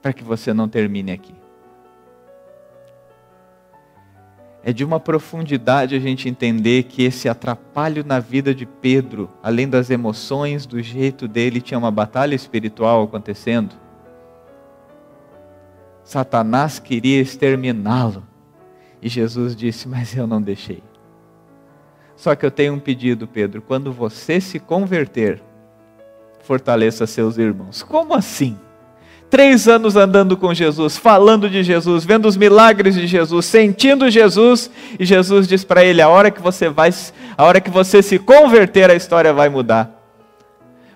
para 0.01 0.13
que 0.13 0.23
você 0.23 0.53
não 0.53 0.67
termine 0.67 1.11
aqui. 1.11 1.35
É 4.67 4.73
de 4.73 4.83
uma 4.83 4.99
profundidade 4.99 5.95
a 5.95 5.99
gente 5.99 6.27
entender 6.27 6.83
que 6.83 7.01
esse 7.01 7.29
atrapalho 7.29 8.03
na 8.05 8.19
vida 8.19 8.53
de 8.53 8.65
Pedro, 8.65 9.29
além 9.41 9.65
das 9.65 9.89
emoções, 9.89 10.65
do 10.65 10.81
jeito 10.81 11.25
dele, 11.25 11.61
tinha 11.61 11.77
uma 11.77 11.89
batalha 11.89 12.35
espiritual 12.35 13.03
acontecendo. 13.03 13.73
Satanás 16.03 16.79
queria 16.79 17.21
exterminá-lo. 17.21 18.27
E 19.01 19.07
Jesus 19.07 19.55
disse: 19.55 19.87
Mas 19.87 20.13
eu 20.13 20.27
não 20.27 20.41
deixei. 20.41 20.83
Só 22.17 22.35
que 22.35 22.45
eu 22.45 22.51
tenho 22.51 22.73
um 22.73 22.79
pedido, 22.79 23.25
Pedro: 23.25 23.61
quando 23.61 23.89
você 23.93 24.41
se 24.41 24.59
converter, 24.59 25.41
fortaleça 26.41 27.07
seus 27.07 27.37
irmãos. 27.37 27.83
Como 27.83 28.13
assim? 28.13 28.59
Três 29.29 29.67
anos 29.67 29.97
andando 29.97 30.37
com 30.37 30.53
Jesus, 30.53 30.95
falando 30.95 31.49
de 31.49 31.61
Jesus, 31.61 32.05
vendo 32.05 32.27
os 32.27 32.37
milagres 32.37 32.95
de 32.95 33.05
Jesus, 33.05 33.45
sentindo 33.45 34.09
Jesus, 34.09 34.71
e 34.97 35.05
Jesus 35.05 35.47
diz 35.47 35.65
para 35.65 35.83
ele: 35.83 36.01
a 36.01 36.07
hora 36.07 36.31
que 36.31 36.41
você 36.41 36.69
vai, 36.69 36.93
a 37.37 37.43
hora 37.43 37.59
que 37.59 37.69
você 37.69 38.01
se 38.01 38.17
converter, 38.17 38.89
a 38.89 38.95
história 38.95 39.33
vai 39.33 39.49
mudar. 39.49 39.97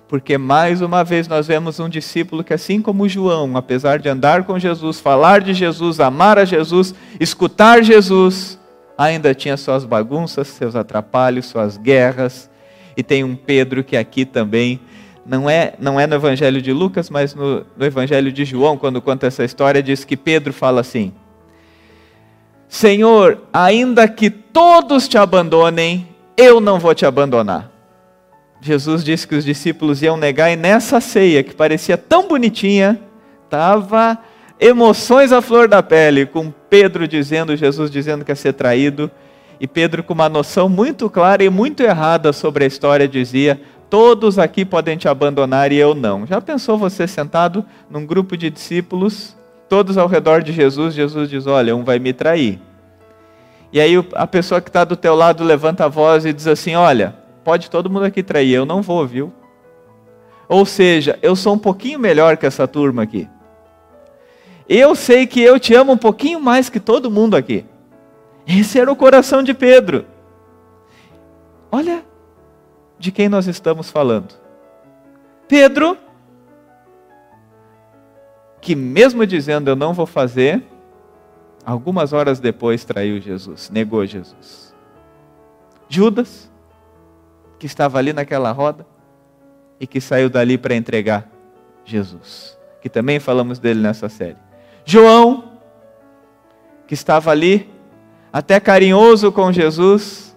Porque 0.07 0.37
mais 0.37 0.81
uma 0.81 1.05
vez 1.05 1.27
nós 1.27 1.47
vemos 1.47 1.79
um 1.79 1.87
discípulo 1.87 2.43
que, 2.43 2.53
assim 2.53 2.81
como 2.81 3.07
João, 3.07 3.55
apesar 3.55 3.97
de 3.97 4.09
andar 4.09 4.43
com 4.43 4.59
Jesus, 4.59 4.99
falar 4.99 5.39
de 5.39 5.53
Jesus, 5.53 6.01
amar 6.01 6.37
a 6.37 6.43
Jesus, 6.43 6.93
escutar 7.17 7.81
Jesus, 7.81 8.59
ainda 8.97 9.33
tinha 9.33 9.55
suas 9.55 9.85
bagunças, 9.85 10.49
seus 10.49 10.75
atrapalhos, 10.75 11.45
suas 11.45 11.77
guerras. 11.77 12.49
E 12.95 13.01
tem 13.01 13.23
um 13.23 13.37
Pedro 13.37 13.85
que 13.85 13.95
aqui 13.95 14.25
também, 14.25 14.81
não 15.25 15.49
é, 15.49 15.73
não 15.79 15.99
é 15.99 16.07
no 16.07 16.15
Evangelho 16.15 16.61
de 16.61 16.73
Lucas, 16.73 17.09
mas 17.09 17.35
no, 17.35 17.65
no 17.77 17.85
Evangelho 17.85 18.31
de 18.31 18.43
João, 18.43 18.77
quando 18.77 19.01
conta 19.01 19.27
essa 19.27 19.43
história, 19.43 19.81
diz 19.81 20.03
que 20.03 20.17
Pedro 20.17 20.51
fala 20.51 20.81
assim: 20.81 21.13
Senhor, 22.67 23.39
ainda 23.53 24.07
que 24.07 24.29
todos 24.29 25.07
te 25.07 25.17
abandonem, 25.17 26.07
eu 26.35 26.59
não 26.59 26.79
vou 26.79 26.95
te 26.95 27.05
abandonar. 27.05 27.69
Jesus 28.61 29.03
disse 29.03 29.27
que 29.27 29.35
os 29.35 29.43
discípulos 29.43 30.01
iam 30.01 30.17
negar, 30.17 30.51
e 30.51 30.55
nessa 30.55 31.01
ceia, 31.01 31.43
que 31.43 31.53
parecia 31.53 31.97
tão 31.97 32.27
bonitinha, 32.27 32.99
estava 33.43 34.17
emoções 34.59 35.31
à 35.31 35.41
flor 35.41 35.67
da 35.67 35.81
pele, 35.81 36.25
com 36.25 36.53
Pedro 36.69 37.07
dizendo, 37.07 37.55
Jesus 37.55 37.89
dizendo 37.89 38.23
que 38.23 38.31
ia 38.31 38.35
ser 38.35 38.53
traído, 38.53 39.09
e 39.59 39.67
Pedro, 39.67 40.03
com 40.03 40.13
uma 40.13 40.29
noção 40.29 40.67
muito 40.67 41.09
clara 41.09 41.43
e 41.43 41.49
muito 41.49 41.81
errada 41.83 42.33
sobre 42.33 42.63
a 42.63 42.67
história, 42.67 43.07
dizia: 43.07 43.61
Todos 43.91 44.39
aqui 44.39 44.63
podem 44.63 44.95
te 44.95 45.09
abandonar 45.09 45.69
e 45.73 45.75
eu 45.75 45.93
não. 45.93 46.25
Já 46.25 46.39
pensou 46.39 46.77
você 46.77 47.05
sentado 47.05 47.65
num 47.89 48.05
grupo 48.05 48.37
de 48.37 48.49
discípulos, 48.49 49.35
todos 49.67 49.97
ao 49.97 50.07
redor 50.07 50.41
de 50.41 50.53
Jesus? 50.53 50.93
Jesus 50.93 51.29
diz: 51.29 51.45
Olha, 51.45 51.75
um 51.75 51.83
vai 51.83 51.99
me 51.99 52.13
trair. 52.13 52.57
E 53.69 53.81
aí 53.81 53.93
a 54.13 54.25
pessoa 54.25 54.61
que 54.61 54.69
está 54.69 54.85
do 54.85 54.95
teu 54.95 55.13
lado 55.13 55.43
levanta 55.43 55.83
a 55.83 55.89
voz 55.89 56.23
e 56.25 56.31
diz 56.31 56.47
assim: 56.47 56.73
Olha, 56.73 57.17
pode 57.43 57.69
todo 57.69 57.89
mundo 57.89 58.05
aqui 58.05 58.23
trair, 58.23 58.53
eu 58.53 58.65
não 58.65 58.81
vou, 58.81 59.05
viu? 59.05 59.33
Ou 60.47 60.65
seja, 60.65 61.19
eu 61.21 61.35
sou 61.35 61.55
um 61.55 61.59
pouquinho 61.59 61.99
melhor 61.99 62.37
que 62.37 62.45
essa 62.45 62.65
turma 62.65 63.03
aqui. 63.03 63.27
Eu 64.69 64.95
sei 64.95 65.27
que 65.27 65.41
eu 65.41 65.59
te 65.59 65.73
amo 65.73 65.91
um 65.91 65.97
pouquinho 65.97 66.39
mais 66.39 66.69
que 66.69 66.79
todo 66.79 67.11
mundo 67.11 67.35
aqui. 67.35 67.65
Esse 68.47 68.79
era 68.79 68.89
o 68.89 68.95
coração 68.95 69.43
de 69.43 69.53
Pedro. 69.53 70.05
Olha 71.69 72.09
de 73.01 73.11
quem 73.11 73.27
nós 73.27 73.47
estamos 73.47 73.89
falando. 73.89 74.35
Pedro, 75.47 75.97
que 78.61 78.75
mesmo 78.75 79.25
dizendo 79.25 79.71
eu 79.71 79.75
não 79.75 79.91
vou 79.91 80.05
fazer, 80.05 80.63
algumas 81.65 82.13
horas 82.13 82.39
depois 82.39 82.85
traiu 82.85 83.19
Jesus, 83.19 83.71
negou 83.71 84.05
Jesus. 84.05 84.73
Judas, 85.89 86.49
que 87.57 87.65
estava 87.65 87.97
ali 87.97 88.13
naquela 88.13 88.51
roda 88.51 88.85
e 89.79 89.87
que 89.87 89.99
saiu 89.99 90.29
dali 90.29 90.57
para 90.57 90.75
entregar 90.75 91.27
Jesus, 91.83 92.55
que 92.81 92.89
também 92.89 93.19
falamos 93.19 93.57
dele 93.57 93.81
nessa 93.81 94.09
série. 94.09 94.37
João, 94.85 95.57
que 96.85 96.93
estava 96.93 97.31
ali, 97.31 97.67
até 98.31 98.59
carinhoso 98.59 99.31
com 99.31 99.51
Jesus, 99.51 100.30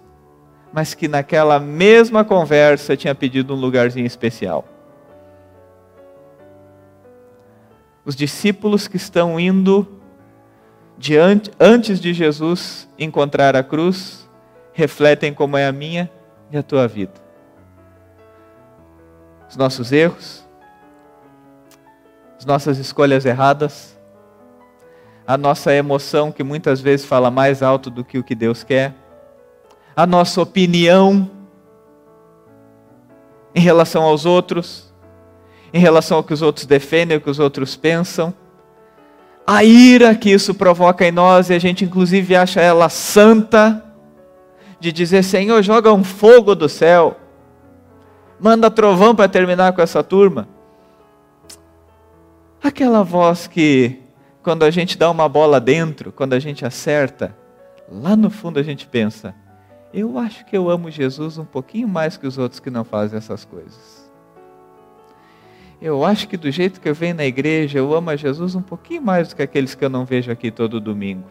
mas 0.74 0.92
que 0.92 1.06
naquela 1.06 1.60
mesma 1.60 2.24
conversa 2.24 2.96
tinha 2.96 3.14
pedido 3.14 3.54
um 3.54 3.56
lugarzinho 3.56 4.06
especial. 4.06 4.64
Os 8.04 8.16
discípulos 8.16 8.88
que 8.88 8.96
estão 8.96 9.38
indo 9.38 9.86
diante, 10.98 11.48
antes 11.60 12.00
de 12.00 12.12
Jesus 12.12 12.88
encontrar 12.98 13.54
a 13.54 13.62
cruz, 13.62 14.28
refletem 14.72 15.32
como 15.32 15.56
é 15.56 15.64
a 15.64 15.70
minha 15.70 16.10
e 16.50 16.56
a 16.56 16.62
tua 16.62 16.88
vida. 16.88 17.22
Os 19.48 19.56
nossos 19.56 19.92
erros, 19.92 20.44
as 22.36 22.44
nossas 22.44 22.78
escolhas 22.78 23.24
erradas, 23.24 23.96
a 25.24 25.38
nossa 25.38 25.72
emoção 25.72 26.32
que 26.32 26.42
muitas 26.42 26.80
vezes 26.80 27.06
fala 27.06 27.30
mais 27.30 27.62
alto 27.62 27.90
do 27.90 28.04
que 28.04 28.18
o 28.18 28.24
que 28.24 28.34
Deus 28.34 28.64
quer, 28.64 29.03
a 29.96 30.06
nossa 30.06 30.40
opinião 30.40 31.30
em 33.54 33.60
relação 33.60 34.02
aos 34.02 34.26
outros, 34.26 34.92
em 35.72 35.78
relação 35.78 36.18
ao 36.18 36.24
que 36.24 36.34
os 36.34 36.42
outros 36.42 36.66
defendem, 36.66 37.16
o 37.16 37.20
que 37.20 37.30
os 37.30 37.38
outros 37.38 37.76
pensam, 37.76 38.34
a 39.46 39.62
ira 39.62 40.14
que 40.14 40.30
isso 40.30 40.54
provoca 40.54 41.06
em 41.06 41.12
nós 41.12 41.50
e 41.50 41.54
a 41.54 41.58
gente 41.58 41.84
inclusive 41.84 42.34
acha 42.34 42.60
ela 42.60 42.88
santa 42.88 43.84
de 44.80 44.90
dizer: 44.90 45.22
Senhor, 45.22 45.62
joga 45.62 45.92
um 45.92 46.02
fogo 46.02 46.54
do 46.54 46.68
céu, 46.68 47.16
manda 48.40 48.70
trovão 48.70 49.14
para 49.14 49.28
terminar 49.28 49.72
com 49.72 49.82
essa 49.82 50.02
turma. 50.02 50.48
Aquela 52.62 53.02
voz 53.02 53.46
que, 53.46 54.00
quando 54.42 54.62
a 54.62 54.70
gente 54.70 54.96
dá 54.96 55.10
uma 55.10 55.28
bola 55.28 55.60
dentro, 55.60 56.10
quando 56.10 56.32
a 56.32 56.38
gente 56.38 56.64
acerta, 56.64 57.36
lá 57.90 58.16
no 58.16 58.30
fundo 58.30 58.58
a 58.58 58.62
gente 58.62 58.86
pensa: 58.86 59.34
eu 59.94 60.18
acho 60.18 60.44
que 60.44 60.56
eu 60.56 60.68
amo 60.68 60.90
Jesus 60.90 61.38
um 61.38 61.44
pouquinho 61.44 61.86
mais 61.86 62.16
que 62.16 62.26
os 62.26 62.36
outros 62.36 62.58
que 62.58 62.68
não 62.68 62.82
fazem 62.82 63.16
essas 63.16 63.44
coisas. 63.44 64.10
Eu 65.80 66.04
acho 66.04 66.26
que 66.26 66.36
do 66.36 66.50
jeito 66.50 66.80
que 66.80 66.88
eu 66.88 66.94
venho 66.94 67.14
na 67.14 67.24
igreja, 67.24 67.78
eu 67.78 67.94
amo 67.94 68.10
a 68.10 68.16
Jesus 68.16 68.56
um 68.56 68.62
pouquinho 68.62 69.02
mais 69.02 69.28
do 69.28 69.36
que 69.36 69.42
aqueles 69.42 69.74
que 69.76 69.84
eu 69.84 69.88
não 69.88 70.04
vejo 70.04 70.32
aqui 70.32 70.50
todo 70.50 70.80
domingo. 70.80 71.30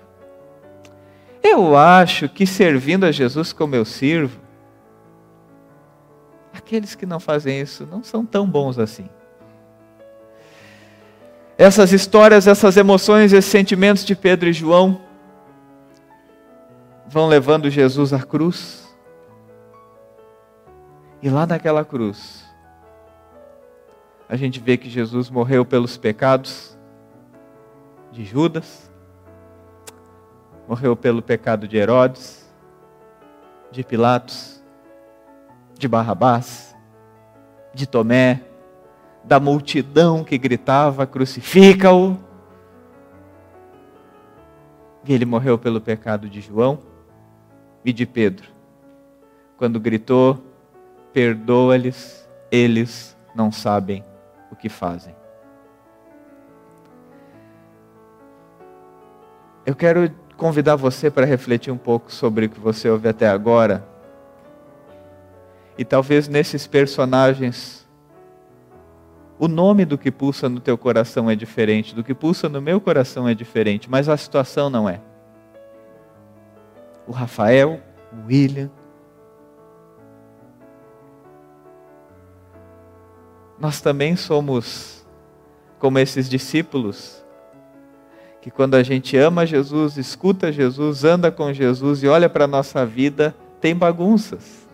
Eu 1.43 1.75
acho 1.75 2.29
que 2.29 2.48
servindo 2.48 3.05
a 3.05 3.12
Jesus 3.12 3.51
como 3.51 3.75
eu 3.75 3.84
sirvo, 3.84 4.39
aqueles 6.53 6.96
que 6.96 7.05
não 7.05 7.20
fazem 7.20 7.60
isso 7.60 7.86
não 7.91 8.01
são 8.01 8.25
tão 8.25 8.48
bons 8.48 8.79
assim. 8.79 9.10
essas 11.58 11.91
histórias, 11.91 12.48
essas 12.48 12.77
emoções, 12.77 13.34
esses 13.34 13.51
sentimentos 13.51 14.05
de 14.05 14.15
Pedro 14.15 14.48
e 14.48 14.53
João 14.53 15.01
vão 17.08 17.28
levando 17.28 17.70
Jesus 17.70 18.14
à 18.14 18.22
cruz. 18.22 18.84
E 21.22 21.30
lá 21.30 21.46
naquela 21.46 21.86
cruz, 21.86 22.44
a 24.28 24.36
gente 24.36 24.60
vê 24.60 24.78
que 24.78 24.90
Jesus 24.90 25.30
morreu 25.30 25.66
pelos 25.66 25.96
pecados 25.96 26.78
de 28.12 28.26
Judas, 28.26 28.92
morreu 30.68 30.96
pelo 30.96 31.22
pecado 31.22 31.68
de 31.68 31.78
Herodes, 31.78 32.50
de 33.72 33.84
Pilatos, 33.84 34.62
de 35.78 35.88
Barrabás, 35.88 36.76
de 37.74 37.88
Tomé, 37.88 38.42
da 39.24 39.40
multidão 39.40 40.24
que 40.24 40.38
gritava: 40.38 41.08
crucifica-o. 41.08 42.18
E 45.06 45.14
ele 45.14 45.26
morreu 45.26 45.58
pelo 45.58 45.82
pecado 45.82 46.30
de 46.30 46.42
João 46.42 46.93
e 47.86 47.92
de 47.92 48.06
Pedro, 48.06 48.48
quando 49.58 49.80
gritou: 49.80 50.44
perdoa-lhes, 51.12 52.28
eles 52.52 53.18
não 53.36 53.52
sabem 53.52 54.04
o 54.52 54.56
que 54.56 54.70
fazem. 54.70 55.16
Eu 59.66 59.75
quero 59.75 60.12
convidar 60.36 60.75
você 60.75 61.10
para 61.10 61.25
refletir 61.25 61.72
um 61.72 61.78
pouco 61.78 62.12
sobre 62.12 62.46
o 62.48 62.50
que 62.50 62.60
você 62.60 62.90
ouve 62.90 63.08
até 63.08 63.30
agora. 63.30 63.88
E 65.78 65.86
talvez 65.86 66.28
nesses 66.28 66.68
personagens, 66.68 67.88
o 69.40 69.48
nome 69.48 69.86
do 69.86 69.98
que 69.98 70.12
pulsa 70.12 70.50
no 70.50 70.60
teu 70.60 70.78
coração 70.78 71.30
é 71.30 71.36
diferente, 71.36 71.96
do 71.96 72.04
que 72.04 72.13
pulsa 72.13 72.50
no 72.50 72.62
meu 72.62 72.80
coração 72.80 73.28
é 73.28 73.34
diferente, 73.34 73.90
mas 73.90 74.10
a 74.10 74.18
situação 74.18 74.70
não 74.70 74.88
é. 74.88 75.00
O 77.08 77.12
Rafael, 77.12 77.82
o 78.12 78.28
William, 78.28 78.72
nós 83.60 83.82
também 83.82 84.16
somos 84.16 85.06
como 85.80 86.00
esses 86.00 86.30
discípulos 86.30 87.24
que 88.42 88.52
quando 88.52 88.76
a 88.76 88.84
gente 88.84 89.16
ama 89.16 89.46
Jesus, 89.46 89.96
escuta 89.96 90.52
Jesus, 90.52 91.06
anda 91.06 91.32
com 91.32 91.54
Jesus 91.54 92.04
e 92.04 92.10
olha 92.10 92.30
para 92.30 92.44
a 92.44 92.48
nossa 92.48 92.86
vida, 92.86 93.34
tem 93.62 93.74
bagunças. 93.74 94.68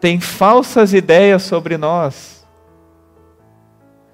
Tem 0.00 0.20
falsas 0.20 0.92
ideias 0.92 1.44
sobre 1.44 1.76
nós. 1.76 2.44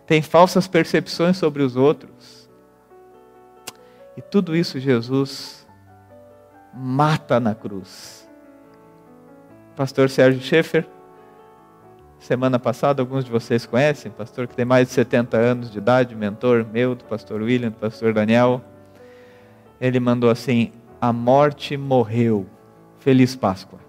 Tem 0.06 0.20
falsas 0.20 0.68
percepções 0.68 1.38
sobre 1.38 1.62
os 1.62 1.74
outros. 1.74 2.50
E 4.14 4.20
tudo 4.20 4.54
isso 4.54 4.78
Jesus 4.78 5.61
mata 6.74 7.38
na 7.38 7.54
cruz. 7.54 8.28
Pastor 9.76 10.10
Sérgio 10.10 10.40
Schaefer 10.42 10.86
Semana 12.22 12.56
passada, 12.56 13.02
alguns 13.02 13.24
de 13.24 13.30
vocês 13.32 13.66
conhecem, 13.66 14.12
pastor 14.12 14.46
que 14.46 14.54
tem 14.54 14.64
mais 14.64 14.86
de 14.86 14.94
70 14.94 15.36
anos 15.36 15.72
de 15.72 15.78
idade, 15.78 16.14
mentor 16.14 16.64
meu, 16.64 16.94
do 16.94 17.02
pastor 17.02 17.42
William, 17.42 17.70
do 17.70 17.76
pastor 17.76 18.14
Daniel. 18.14 18.62
Ele 19.80 19.98
mandou 19.98 20.30
assim: 20.30 20.70
A 21.00 21.12
morte 21.12 21.76
morreu. 21.76 22.46
Feliz 23.00 23.34
Páscoa. 23.34 23.80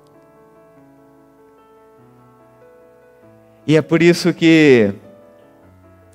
E 3.68 3.78
é 3.78 3.84
por 3.84 4.02
isso 4.02 4.34
que 4.34 4.92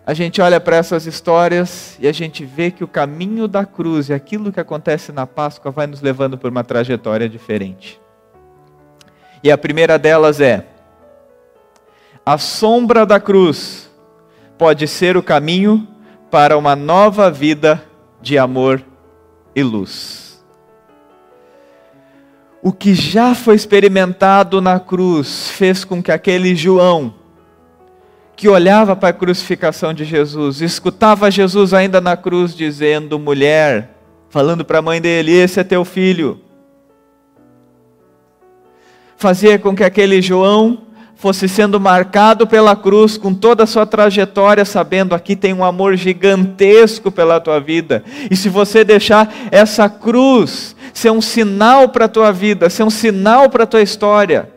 a 0.08 0.14
gente 0.14 0.40
olha 0.40 0.58
para 0.58 0.74
essas 0.74 1.04
histórias 1.04 1.98
e 2.00 2.08
a 2.08 2.12
gente 2.12 2.42
vê 2.42 2.70
que 2.70 2.82
o 2.82 2.88
caminho 2.88 3.46
da 3.46 3.66
cruz 3.66 4.08
e 4.08 4.14
aquilo 4.14 4.50
que 4.50 4.58
acontece 4.58 5.12
na 5.12 5.26
Páscoa 5.26 5.70
vai 5.70 5.86
nos 5.86 6.00
levando 6.00 6.38
por 6.38 6.50
uma 6.50 6.64
trajetória 6.64 7.28
diferente. 7.28 8.00
E 9.44 9.50
a 9.50 9.58
primeira 9.58 9.98
delas 9.98 10.40
é 10.40 10.64
a 12.24 12.38
sombra 12.38 13.04
da 13.04 13.20
cruz 13.20 13.90
pode 14.56 14.88
ser 14.88 15.14
o 15.14 15.22
caminho 15.22 15.86
para 16.30 16.56
uma 16.56 16.74
nova 16.74 17.30
vida 17.30 17.84
de 18.22 18.38
amor 18.38 18.82
e 19.54 19.62
luz. 19.62 20.42
O 22.62 22.72
que 22.72 22.94
já 22.94 23.34
foi 23.34 23.56
experimentado 23.56 24.62
na 24.62 24.80
cruz 24.80 25.50
fez 25.50 25.84
com 25.84 26.02
que 26.02 26.10
aquele 26.10 26.56
João, 26.56 27.12
que 28.38 28.48
olhava 28.48 28.94
para 28.94 29.08
a 29.08 29.12
crucificação 29.12 29.92
de 29.92 30.04
Jesus, 30.04 30.60
escutava 30.60 31.28
Jesus 31.28 31.74
ainda 31.74 32.00
na 32.00 32.16
cruz 32.16 32.54
dizendo: 32.54 33.18
mulher, 33.18 33.96
falando 34.30 34.64
para 34.64 34.78
a 34.78 34.82
mãe 34.82 35.00
dele: 35.00 35.32
Esse 35.32 35.58
é 35.58 35.64
teu 35.64 35.84
filho. 35.84 36.40
Fazia 39.16 39.58
com 39.58 39.74
que 39.74 39.82
aquele 39.82 40.22
João 40.22 40.82
fosse 41.16 41.48
sendo 41.48 41.80
marcado 41.80 42.46
pela 42.46 42.76
cruz 42.76 43.18
com 43.18 43.34
toda 43.34 43.64
a 43.64 43.66
sua 43.66 43.84
trajetória, 43.84 44.64
sabendo 44.64 45.16
aqui 45.16 45.34
tem 45.34 45.52
um 45.52 45.64
amor 45.64 45.96
gigantesco 45.96 47.10
pela 47.10 47.40
tua 47.40 47.58
vida. 47.58 48.04
E 48.30 48.36
se 48.36 48.48
você 48.48 48.84
deixar 48.84 49.34
essa 49.50 49.88
cruz 49.88 50.76
ser 50.94 51.10
um 51.10 51.20
sinal 51.20 51.88
para 51.88 52.04
a 52.04 52.08
tua 52.08 52.30
vida, 52.30 52.70
ser 52.70 52.84
um 52.84 52.90
sinal 52.90 53.50
para 53.50 53.64
a 53.64 53.66
tua 53.66 53.82
história, 53.82 54.48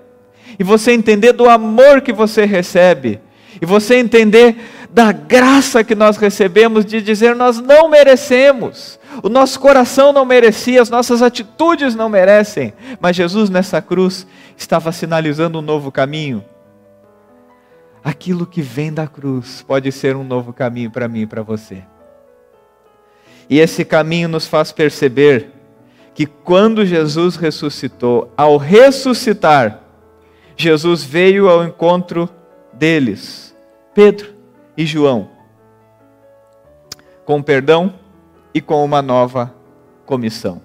e 0.59 0.63
você 0.63 0.91
entender 0.91 1.33
do 1.33 1.49
amor 1.49 2.01
que 2.01 2.13
você 2.13 2.45
recebe, 2.45 3.19
e 3.61 3.65
você 3.65 3.95
entender 3.95 4.57
da 4.89 5.11
graça 5.11 5.83
que 5.83 5.93
nós 5.93 6.17
recebemos 6.17 6.83
de 6.83 7.01
dizer 7.01 7.35
nós 7.35 7.59
não 7.59 7.87
merecemos, 7.87 8.99
o 9.21 9.29
nosso 9.29 9.59
coração 9.59 10.11
não 10.11 10.25
merecia, 10.25 10.81
as 10.81 10.89
nossas 10.89 11.21
atitudes 11.21 11.93
não 11.93 12.09
merecem, 12.09 12.73
mas 12.99 13.15
Jesus 13.15 13.49
nessa 13.49 13.81
cruz 13.81 14.25
estava 14.57 14.91
sinalizando 14.91 15.59
um 15.59 15.61
novo 15.61 15.91
caminho. 15.91 16.43
Aquilo 18.03 18.47
que 18.47 18.63
vem 18.63 18.91
da 18.91 19.05
cruz 19.05 19.63
pode 19.65 19.91
ser 19.91 20.15
um 20.15 20.23
novo 20.23 20.51
caminho 20.51 20.89
para 20.89 21.07
mim 21.07 21.21
e 21.21 21.27
para 21.27 21.43
você. 21.43 21.83
E 23.47 23.59
esse 23.59 23.85
caminho 23.85 24.27
nos 24.27 24.47
faz 24.47 24.71
perceber 24.71 25.51
que 26.15 26.25
quando 26.25 26.85
Jesus 26.85 27.35
ressuscitou, 27.35 28.33
ao 28.35 28.57
ressuscitar, 28.57 29.81
Jesus 30.57 31.03
veio 31.03 31.47
ao 31.47 31.63
encontro 31.63 32.29
deles, 32.73 33.50
Pedro 33.93 34.33
e 34.77 34.85
João, 34.85 35.29
com 37.25 37.41
perdão 37.43 37.93
e 38.53 38.61
com 38.61 38.83
uma 38.85 39.01
nova 39.01 39.53
comissão. 40.05 40.61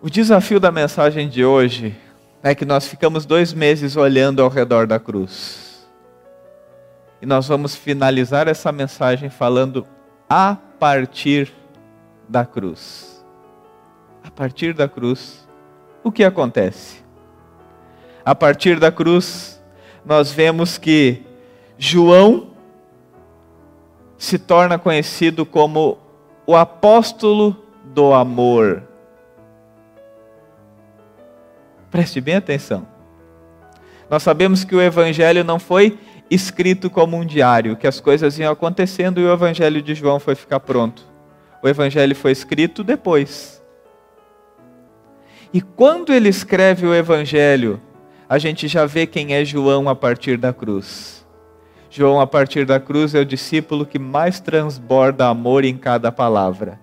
O 0.00 0.08
desafio 0.08 0.58
da 0.58 0.72
mensagem 0.72 1.28
de 1.28 1.44
hoje 1.44 1.94
é 2.42 2.54
que 2.54 2.64
nós 2.64 2.86
ficamos 2.86 3.26
dois 3.26 3.52
meses 3.52 3.96
olhando 3.96 4.40
ao 4.40 4.48
redor 4.48 4.86
da 4.86 4.98
cruz. 4.98 5.86
E 7.20 7.26
nós 7.26 7.48
vamos 7.48 7.74
finalizar 7.74 8.48
essa 8.48 8.72
mensagem 8.72 9.28
falando 9.28 9.86
a 10.30 10.56
partir 10.78 11.52
da 12.28 12.46
cruz. 12.46 13.22
A 14.22 14.30
partir 14.30 14.72
da 14.72 14.88
cruz, 14.88 15.46
o 16.02 16.12
que 16.12 16.22
acontece? 16.22 17.02
A 18.24 18.34
partir 18.34 18.78
da 18.78 18.92
cruz, 18.92 19.57
nós 20.04 20.32
vemos 20.32 20.78
que 20.78 21.22
João 21.76 22.48
se 24.16 24.38
torna 24.38 24.78
conhecido 24.78 25.46
como 25.46 25.98
o 26.46 26.56
apóstolo 26.56 27.56
do 27.84 28.12
amor. 28.12 28.82
Preste 31.90 32.20
bem 32.20 32.36
atenção. 32.36 32.86
Nós 34.10 34.22
sabemos 34.22 34.64
que 34.64 34.74
o 34.74 34.80
Evangelho 34.80 35.44
não 35.44 35.58
foi 35.58 35.98
escrito 36.30 36.90
como 36.90 37.16
um 37.16 37.24
diário, 37.24 37.76
que 37.76 37.86
as 37.86 38.00
coisas 38.00 38.38
iam 38.38 38.52
acontecendo 38.52 39.20
e 39.20 39.24
o 39.24 39.32
Evangelho 39.32 39.80
de 39.80 39.94
João 39.94 40.18
foi 40.18 40.34
ficar 40.34 40.60
pronto. 40.60 41.02
O 41.62 41.68
Evangelho 41.68 42.14
foi 42.14 42.32
escrito 42.32 42.84
depois. 42.84 43.62
E 45.52 45.60
quando 45.60 46.12
ele 46.12 46.28
escreve 46.28 46.86
o 46.86 46.94
Evangelho, 46.94 47.80
a 48.28 48.38
gente 48.38 48.68
já 48.68 48.84
vê 48.84 49.06
quem 49.06 49.34
é 49.34 49.44
João 49.44 49.88
a 49.88 49.94
partir 49.94 50.36
da 50.36 50.52
cruz. 50.52 51.26
João, 51.90 52.20
a 52.20 52.26
partir 52.26 52.66
da 52.66 52.78
cruz, 52.78 53.14
é 53.14 53.20
o 53.20 53.24
discípulo 53.24 53.86
que 53.86 53.98
mais 53.98 54.38
transborda 54.38 55.26
amor 55.26 55.64
em 55.64 55.76
cada 55.76 56.12
palavra 56.12 56.78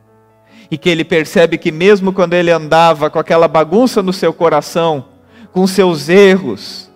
e 0.71 0.77
que 0.77 0.89
ele 0.89 1.03
percebe 1.03 1.59
que, 1.59 1.71
mesmo 1.71 2.11
quando 2.11 2.33
ele 2.33 2.49
andava 2.49 3.09
com 3.09 3.19
aquela 3.19 3.47
bagunça 3.47 4.01
no 4.01 4.11
seu 4.11 4.33
coração, 4.33 5.05
com 5.51 5.67
seus 5.67 6.09
erros, 6.09 6.89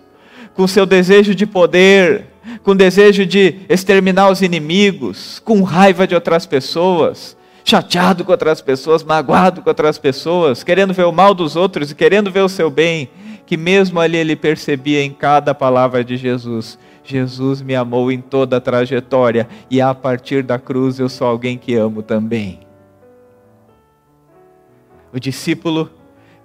com 0.54 0.66
seu 0.66 0.84
desejo 0.84 1.34
de 1.34 1.46
poder, 1.46 2.26
com 2.64 2.74
desejo 2.74 3.24
de 3.24 3.60
exterminar 3.68 4.28
os 4.28 4.42
inimigos, 4.42 5.40
com 5.44 5.62
raiva 5.62 6.04
de 6.06 6.16
outras 6.16 6.46
pessoas, 6.46 7.36
chateado 7.64 8.24
com 8.24 8.32
outras 8.32 8.60
pessoas, 8.60 9.04
magoado 9.04 9.62
com 9.62 9.70
outras 9.70 9.98
pessoas, 9.98 10.64
querendo 10.64 10.92
ver 10.92 11.04
o 11.04 11.12
mal 11.12 11.32
dos 11.32 11.54
outros 11.54 11.92
e 11.92 11.94
querendo 11.94 12.30
ver 12.30 12.40
o 12.40 12.48
seu 12.48 12.68
bem, 12.68 13.08
que 13.50 13.56
mesmo 13.56 13.98
ali 13.98 14.16
ele 14.16 14.36
percebia 14.36 15.02
em 15.02 15.10
cada 15.10 15.52
palavra 15.52 16.04
de 16.04 16.16
Jesus 16.16 16.78
Jesus 17.02 17.60
me 17.60 17.74
amou 17.74 18.12
em 18.12 18.20
toda 18.20 18.58
a 18.58 18.60
trajetória 18.60 19.48
e 19.68 19.80
a 19.80 19.92
partir 19.92 20.44
da 20.44 20.56
cruz 20.56 21.00
eu 21.00 21.08
sou 21.08 21.26
alguém 21.26 21.58
que 21.58 21.74
amo 21.74 22.00
também. 22.00 22.60
O 25.12 25.18
discípulo 25.18 25.90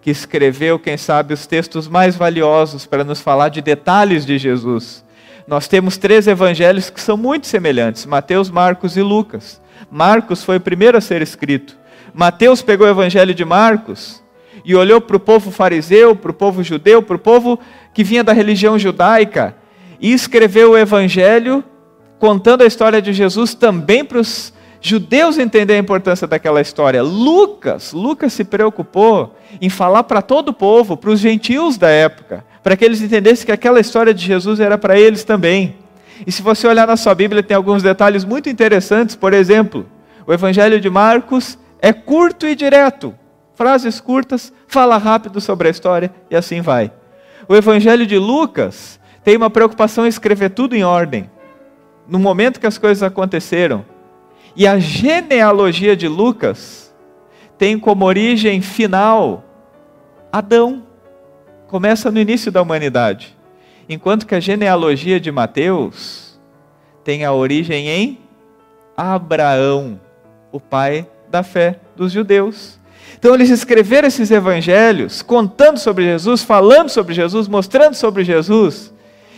que 0.02 0.10
escreveu, 0.10 0.80
quem 0.80 0.98
sabe, 0.98 1.36
os 1.36 1.46
textos 1.46 1.88
mais 1.88 2.15
valiosos 2.15 2.88
para 2.88 3.04
nos 3.04 3.22
falar 3.22 3.50
de 3.50 3.62
detalhes 3.62 4.26
de 4.26 4.39
Jesus. 4.39 5.06
Nós 5.48 5.68
temos 5.68 5.98
três 5.98 6.26
evangelhos 6.26 6.89
que 6.89 7.00
são 7.00 7.15
muito 7.15 7.46
semelhantes: 7.46 8.08
Mateus, 8.08 8.50
Marcos 8.50 8.98
e 8.98 9.04
Lucas. 9.04 9.62
Marcos 9.91 10.44
foi 10.44 10.58
o 10.58 10.62
primeiro 10.62 10.98
a 10.98 11.02
ser 11.02 11.22
escrito. 11.22 11.78
Mateus 12.12 12.63
pegou 12.63 12.88
o 12.88 12.89
evangelho 12.89 13.36
de 13.36 13.46
Marcos 13.46 14.24
e 14.65 14.75
olhou 14.75 14.99
para 14.99 15.15
o 15.15 15.19
povo 15.19 15.51
fariseu, 15.51 16.15
para 16.15 16.32
o 16.32 16.34
povo 16.34 16.63
judeu, 16.63 17.01
para 17.01 17.15
o 17.15 17.19
povo 17.19 17.60
que 17.93 18.04
vinha 18.04 18.23
da 18.23 18.34
religião 18.34 18.78
judaica 18.80 19.56
e 20.01 20.12
escreveu 20.12 20.71
o 20.71 20.78
evangelho 20.78 21.63
contando 22.19 22.63
a 22.63 22.65
história 22.65 23.01
de 23.01 23.13
Jesus 23.13 23.54
também 23.54 24.04
para 24.04 24.19
os 24.19 24.51
judeus 24.82 25.38
entenderem 25.38 25.80
a 25.80 25.84
importância 25.84 26.28
daquela 26.28 26.62
história. 26.62 27.01
Lucas, 27.01 27.93
Lucas 27.93 28.34
se 28.34 28.43
preocupou 28.43 29.36
em 29.62 29.69
falar 29.69 30.04
para 30.04 30.21
todo 30.21 30.49
o 30.49 30.54
povo, 30.54 30.97
para 30.97 31.10
os 31.10 31.19
gentios 31.19 31.78
da 31.78 31.89
época, 31.89 32.43
para 32.63 32.75
que 32.75 32.84
eles 32.84 33.01
entendessem 33.01 33.45
que 33.45 33.51
aquela 33.51 33.80
história 33.80 34.13
de 34.13 34.25
Jesus 34.25 34.60
era 34.60 34.78
para 34.78 34.99
eles 34.99 35.23
também. 35.23 35.75
E 36.25 36.32
se 36.32 36.41
você 36.41 36.67
olhar 36.67 36.88
na 36.88 36.97
sua 36.97 37.13
Bíblia, 37.13 37.43
tem 37.43 37.56
alguns 37.56 37.84
detalhes 37.84 38.23
muito 38.23 38.49
interessantes. 38.49 39.15
Por 39.15 39.34
exemplo, 39.34 39.86
o 40.25 40.34
Evangelho 40.34 40.80
de 40.80 40.89
Marcos 40.89 41.58
é 41.82 41.91
curto 41.91 42.47
e 42.47 42.56
direto. 42.56 43.13
Frases 43.56 44.02
curtas, 44.02 44.54
fala 44.68 44.98
rápido 44.98 45.39
sobre 45.39 45.68
a 45.68 45.72
história 45.72 46.13
e 46.30 46.36
assim 46.36 46.62
vai. 46.62 46.91
O 47.48 47.56
Evangelho 47.56 48.06
de 48.06 48.18
Lucas 48.18 49.00
tem 49.24 49.38
uma 49.38 49.50
preocupação 49.50 50.06
em 50.06 50.10
escrever 50.10 50.50
tudo 50.50 50.76
em 50.76 50.84
ordem, 50.84 51.30
no 52.08 52.20
momento 52.20 52.60
que 52.60 52.68
as 52.68 52.78
coisas 52.78 53.02
aconteceram. 53.02 53.86
E 54.56 54.68
a 54.68 54.78
genealogia 54.78 55.96
de 55.96 56.08
Lucas 56.08 56.94
tem 57.58 57.80
como 57.80 58.06
origem 58.06 58.62
final 58.62 59.44
Adão. 60.32 60.84
Começa 61.68 62.12
no 62.12 62.20
início 62.20 62.52
da 62.52 62.62
humanidade. 62.62 63.38
Enquanto 63.88 64.28
que 64.28 64.36
a 64.36 64.39
genealogia 64.39 65.20
de 65.20 65.32
Mateus 65.32 66.38
tem 67.04 67.24
a 67.24 67.32
origem 67.32 67.88
em 67.88 68.20
Abraão, 68.98 70.00
o 70.52 70.60
pai 70.60 71.08
da 71.30 71.41
fé 71.41 71.80
dos 71.96 72.12
judeus. 72.12 72.80
Então 73.18 73.34
eles 73.34 73.50
escreveram 73.50 74.08
esses 74.08 74.32
evangelhos 74.32 75.22
contando 75.22 75.78
sobre 75.78 76.04
Jesus, 76.06 76.44
falando 76.44 76.89
sobre 76.89 77.13
Jesus, 77.13 77.48
mostrando 77.48 77.94
sobre 77.94 78.24
Jesus. 78.24 78.94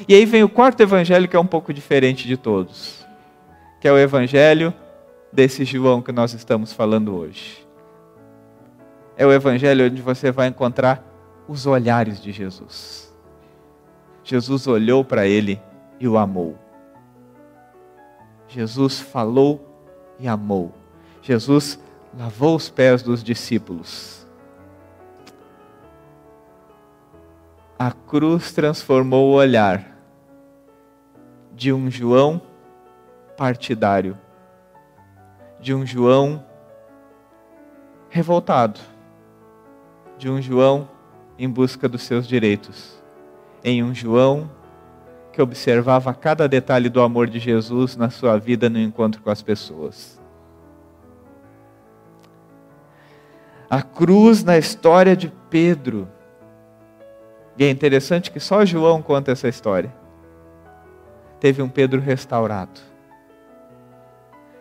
E 0.07 0.13
aí 0.13 0.25
vem 0.25 0.43
o 0.43 0.49
quarto 0.49 0.81
evangelho 0.81 1.27
que 1.27 1.35
é 1.35 1.39
um 1.39 1.45
pouco 1.45 1.73
diferente 1.73 2.27
de 2.27 2.37
todos, 2.37 3.05
que 3.79 3.87
é 3.87 3.91
o 3.91 3.97
evangelho 3.97 4.73
desse 5.31 5.65
João 5.65 6.01
que 6.01 6.11
nós 6.11 6.33
estamos 6.33 6.73
falando 6.73 7.15
hoje. 7.15 7.65
É 9.15 9.25
o 9.25 9.31
evangelho 9.31 9.85
onde 9.85 10.01
você 10.01 10.31
vai 10.31 10.47
encontrar 10.47 11.03
os 11.47 11.65
olhares 11.65 12.21
de 12.21 12.31
Jesus. 12.31 13.13
Jesus 14.23 14.67
olhou 14.67 15.03
para 15.03 15.25
ele 15.25 15.61
e 15.99 16.07
o 16.07 16.17
amou. 16.17 16.57
Jesus 18.47 18.99
falou 18.99 19.63
e 20.19 20.27
amou. 20.27 20.73
Jesus 21.21 21.79
lavou 22.17 22.55
os 22.55 22.67
pés 22.67 23.03
dos 23.03 23.23
discípulos. 23.23 24.25
A 27.77 27.91
cruz 27.91 28.51
transformou 28.51 29.29
o 29.29 29.35
olhar 29.35 29.95
de 31.53 31.71
um 31.71 31.91
João 31.91 32.41
partidário, 33.37 34.17
de 35.59 35.75
um 35.75 35.85
João 35.85 36.43
revoltado, 38.09 38.79
de 40.17 40.27
um 40.27 40.41
João 40.41 40.89
em 41.37 41.47
busca 41.47 41.87
dos 41.87 42.01
seus 42.01 42.27
direitos, 42.27 42.99
em 43.63 43.83
um 43.83 43.93
João 43.93 44.49
que 45.31 45.39
observava 45.39 46.15
cada 46.15 46.47
detalhe 46.47 46.89
do 46.89 46.99
amor 46.99 47.27
de 47.27 47.37
Jesus 47.37 47.95
na 47.95 48.09
sua 48.09 48.39
vida 48.39 48.67
no 48.71 48.79
encontro 48.79 49.21
com 49.21 49.29
as 49.29 49.43
pessoas. 49.43 50.19
A 53.69 53.81
cruz 53.81 54.43
na 54.43 54.57
história 54.57 55.15
de 55.15 55.31
Pedro. 55.49 56.07
E 57.57 57.63
é 57.63 57.69
interessante 57.69 58.31
que 58.31 58.39
só 58.39 58.65
João 58.65 59.01
conta 59.01 59.31
essa 59.31 59.47
história. 59.47 59.93
Teve 61.39 61.61
um 61.61 61.69
Pedro 61.69 61.99
restaurado. 61.99 62.79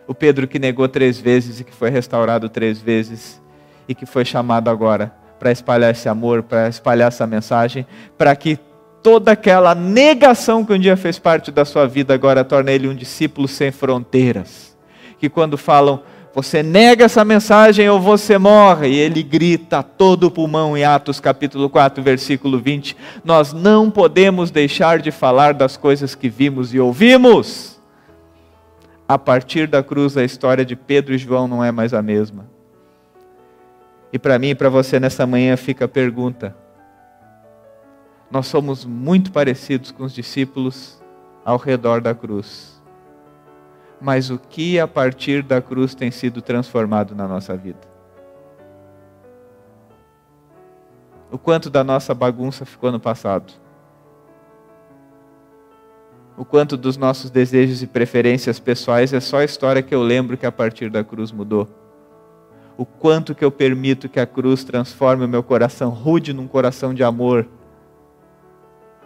O 0.07 0.13
Pedro 0.13 0.47
que 0.47 0.57
negou 0.57 0.87
três 0.87 1.19
vezes 1.19 1.59
e 1.59 1.63
que 1.63 1.73
foi 1.73 1.89
restaurado 1.89 2.49
três 2.49 2.79
vezes 2.79 3.41
e 3.87 3.95
que 3.95 4.05
foi 4.05 4.25
chamado 4.25 4.69
agora 4.69 5.13
para 5.39 5.51
espalhar 5.51 5.91
esse 5.91 6.09
amor, 6.09 6.43
para 6.43 6.67
espalhar 6.67 7.09
essa 7.09 7.27
mensagem, 7.27 7.85
para 8.17 8.35
que 8.35 8.57
toda 9.03 9.31
aquela 9.31 9.75
negação 9.75 10.65
que 10.65 10.73
um 10.73 10.79
dia 10.79 10.97
fez 10.97 11.19
parte 11.19 11.51
da 11.51 11.63
sua 11.63 11.87
vida 11.87 12.13
agora 12.13 12.43
torne 12.43 12.73
ele 12.73 12.87
um 12.87 12.95
discípulo 12.95 13.47
sem 13.47 13.71
fronteiras. 13.71 14.75
Que 15.19 15.29
quando 15.29 15.57
falam 15.57 16.01
você 16.37 16.61
nega 16.61 17.05
essa 17.05 17.25
mensagem 17.25 17.89
ou 17.89 17.99
você 17.99 18.37
morre. 18.37 18.89
E 18.89 18.95
ele 18.99 19.23
grita 19.23 19.79
a 19.79 19.83
todo 19.83 20.29
pulmão 20.29 20.77
em 20.77 20.83
Atos 20.83 21.19
capítulo 21.19 21.67
4, 21.67 22.03
versículo 22.03 22.59
20: 22.59 22.95
Nós 23.25 23.53
não 23.53 23.89
podemos 23.89 24.51
deixar 24.51 24.99
de 24.99 25.09
falar 25.09 25.55
das 25.55 25.75
coisas 25.75 26.13
que 26.13 26.29
vimos 26.29 26.75
e 26.75 26.79
ouvimos. 26.79 27.81
A 29.09 29.17
partir 29.17 29.65
da 29.65 29.81
cruz, 29.81 30.15
a 30.15 30.23
história 30.23 30.63
de 30.63 30.75
Pedro 30.75 31.15
e 31.15 31.17
João 31.17 31.47
não 31.47 31.63
é 31.63 31.71
mais 31.71 31.91
a 31.91 32.03
mesma. 32.03 32.45
E 34.13 34.19
para 34.19 34.37
mim 34.37 34.49
e 34.49 34.55
para 34.55 34.69
você 34.69 34.99
nessa 34.99 35.25
manhã 35.25 35.57
fica 35.57 35.85
a 35.85 35.87
pergunta: 35.87 36.55
nós 38.29 38.45
somos 38.45 38.85
muito 38.85 39.31
parecidos 39.31 39.89
com 39.89 40.03
os 40.03 40.13
discípulos 40.13 41.01
ao 41.43 41.57
redor 41.57 41.99
da 41.99 42.13
cruz 42.13 42.76
mas 43.99 44.29
o 44.29 44.37
que 44.37 44.79
a 44.79 44.87
partir 44.87 45.41
da 45.41 45.61
cruz 45.61 45.95
tem 45.95 46.11
sido 46.11 46.41
transformado 46.41 47.15
na 47.15 47.27
nossa 47.27 47.55
vida. 47.55 47.79
O 51.31 51.37
quanto 51.37 51.69
da 51.69 51.83
nossa 51.83 52.13
bagunça 52.13 52.65
ficou 52.65 52.91
no 52.91 52.99
passado. 52.99 53.53
O 56.37 56.45
quanto 56.45 56.77
dos 56.77 56.95
nossos 56.95 57.31
desejos 57.31 57.81
e 57.81 57.87
preferências 57.87 58.59
pessoais 58.59 59.11
é 59.11 59.19
só 59.19 59.39
a 59.39 59.43
história 59.43 59.81
que 59.81 59.93
eu 59.93 60.03
lembro 60.03 60.37
que 60.37 60.45
a 60.45 60.51
partir 60.51 60.89
da 60.89 61.03
cruz 61.03 61.31
mudou. 61.31 61.67
O 62.77 62.85
quanto 62.85 63.33
que 63.33 63.43
eu 63.43 63.51
permito 63.51 64.07
que 64.07 64.19
a 64.19 64.25
cruz 64.27 64.63
transforme 64.63 65.25
o 65.25 65.27
meu 65.27 65.41
coração 65.41 65.89
rude 65.89 66.31
num 66.33 66.47
coração 66.47 66.93
de 66.93 67.03
amor. 67.03 67.47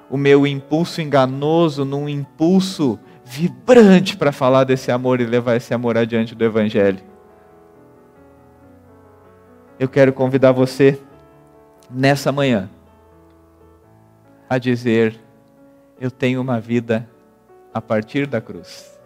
O 0.09 0.17
meu 0.17 0.45
impulso 0.45 1.01
enganoso 1.01 1.85
num 1.85 2.09
impulso 2.09 2.99
vibrante 3.31 4.17
para 4.17 4.33
falar 4.33 4.65
desse 4.65 4.91
amor 4.91 5.21
e 5.21 5.25
levar 5.25 5.55
esse 5.55 5.73
amor 5.73 5.97
adiante 5.97 6.35
do 6.35 6.43
Evangelho. 6.43 6.99
Eu 9.79 9.87
quero 9.87 10.11
convidar 10.11 10.51
você 10.51 11.01
nessa 11.89 12.29
manhã 12.29 12.69
a 14.49 14.57
dizer: 14.57 15.17
Eu 15.97 16.11
tenho 16.11 16.41
uma 16.41 16.59
vida 16.59 17.07
a 17.73 17.79
partir 17.79 18.27
da 18.27 18.41
cruz. 18.41 18.99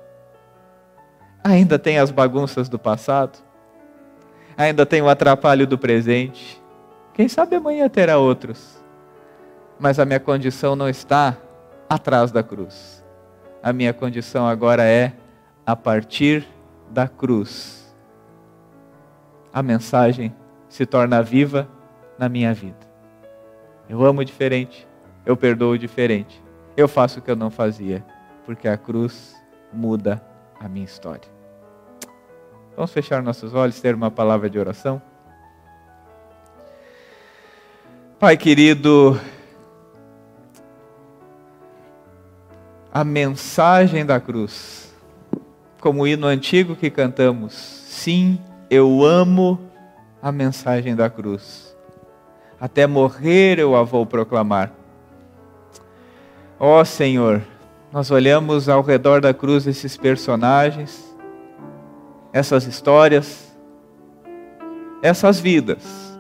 Ainda 1.43 1.77
tem 1.77 1.99
as 1.99 2.09
bagunças 2.09 2.67
do 2.67 2.79
passado, 2.79 3.37
ainda 4.57 4.87
tem 4.87 5.03
o 5.03 5.07
atrapalho 5.07 5.67
do 5.67 5.77
presente. 5.77 6.59
Quem 7.13 7.27
sabe 7.27 7.55
amanhã 7.55 7.87
terá 7.87 8.17
outros, 8.17 8.83
mas 9.79 9.99
a 9.99 10.05
minha 10.05 10.19
condição 10.19 10.75
não 10.75 10.89
está 10.89 11.37
atrás 11.87 12.31
da 12.31 12.41
cruz 12.41 13.04
a 13.65 13.73
minha 13.73 13.91
condição 13.91 14.45
agora 14.45 14.83
é 14.83 15.11
a 15.65 15.75
partir 15.75 16.47
da 16.91 17.07
cruz. 17.07 17.91
A 19.51 19.63
mensagem 19.63 20.31
se 20.69 20.85
torna 20.85 21.23
viva 21.23 21.67
na 22.15 22.29
minha 22.29 22.53
vida. 22.53 22.77
Eu 23.89 24.05
amo 24.05 24.23
diferente, 24.23 24.87
eu 25.25 25.35
perdoo 25.35 25.79
diferente, 25.79 26.39
eu 26.77 26.87
faço 26.87 27.17
o 27.17 27.21
que 27.23 27.31
eu 27.31 27.35
não 27.35 27.49
fazia, 27.49 28.05
porque 28.45 28.67
a 28.67 28.77
cruz 28.77 29.35
muda 29.73 30.23
a 30.59 30.69
minha 30.69 30.85
história. 30.85 31.27
Vamos 32.75 32.93
fechar 32.93 33.23
nossos 33.23 33.55
olhos, 33.55 33.81
ter 33.81 33.95
uma 33.95 34.11
palavra 34.11 34.47
de 34.47 34.59
oração. 34.59 35.01
Pai 38.19 38.37
querido, 38.37 39.19
a 42.95 43.03
mensagem 43.03 44.05
da 44.05 44.21
cruz. 44.21 44.95
Como 45.81 46.03
o 46.03 46.07
hino 46.07 46.27
antigo 46.27 46.77
que 46.77 46.89
cantamos, 46.89 47.51
sim, 47.53 48.39
eu 48.69 49.03
amo 49.03 49.59
a 50.21 50.31
mensagem 50.31 50.95
da 50.95 51.09
cruz. 51.09 51.75
Até 52.57 52.87
morrer 52.87 53.59
eu 53.59 53.75
a 53.75 53.83
vou 53.83 54.05
proclamar. 54.05 54.71
Ó 56.57 56.79
oh, 56.79 56.85
Senhor, 56.85 57.41
Nós 57.91 58.11
olhamos 58.11 58.67
ao 58.67 58.81
redor 58.81 59.19
da 59.21 59.33
cruz 59.33 59.67
esses 59.67 59.95
personagens, 59.95 61.15
essas 62.33 62.65
histórias, 62.65 63.55
essas 65.01 65.39
vidas, 65.39 66.17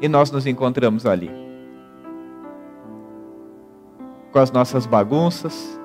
e 0.00 0.08
nós 0.08 0.32
nos 0.32 0.44
encontramos 0.44 1.06
ali, 1.06 1.30
com 4.34 4.40
as 4.40 4.50
nossas 4.50 4.84
bagunças, 4.84 5.78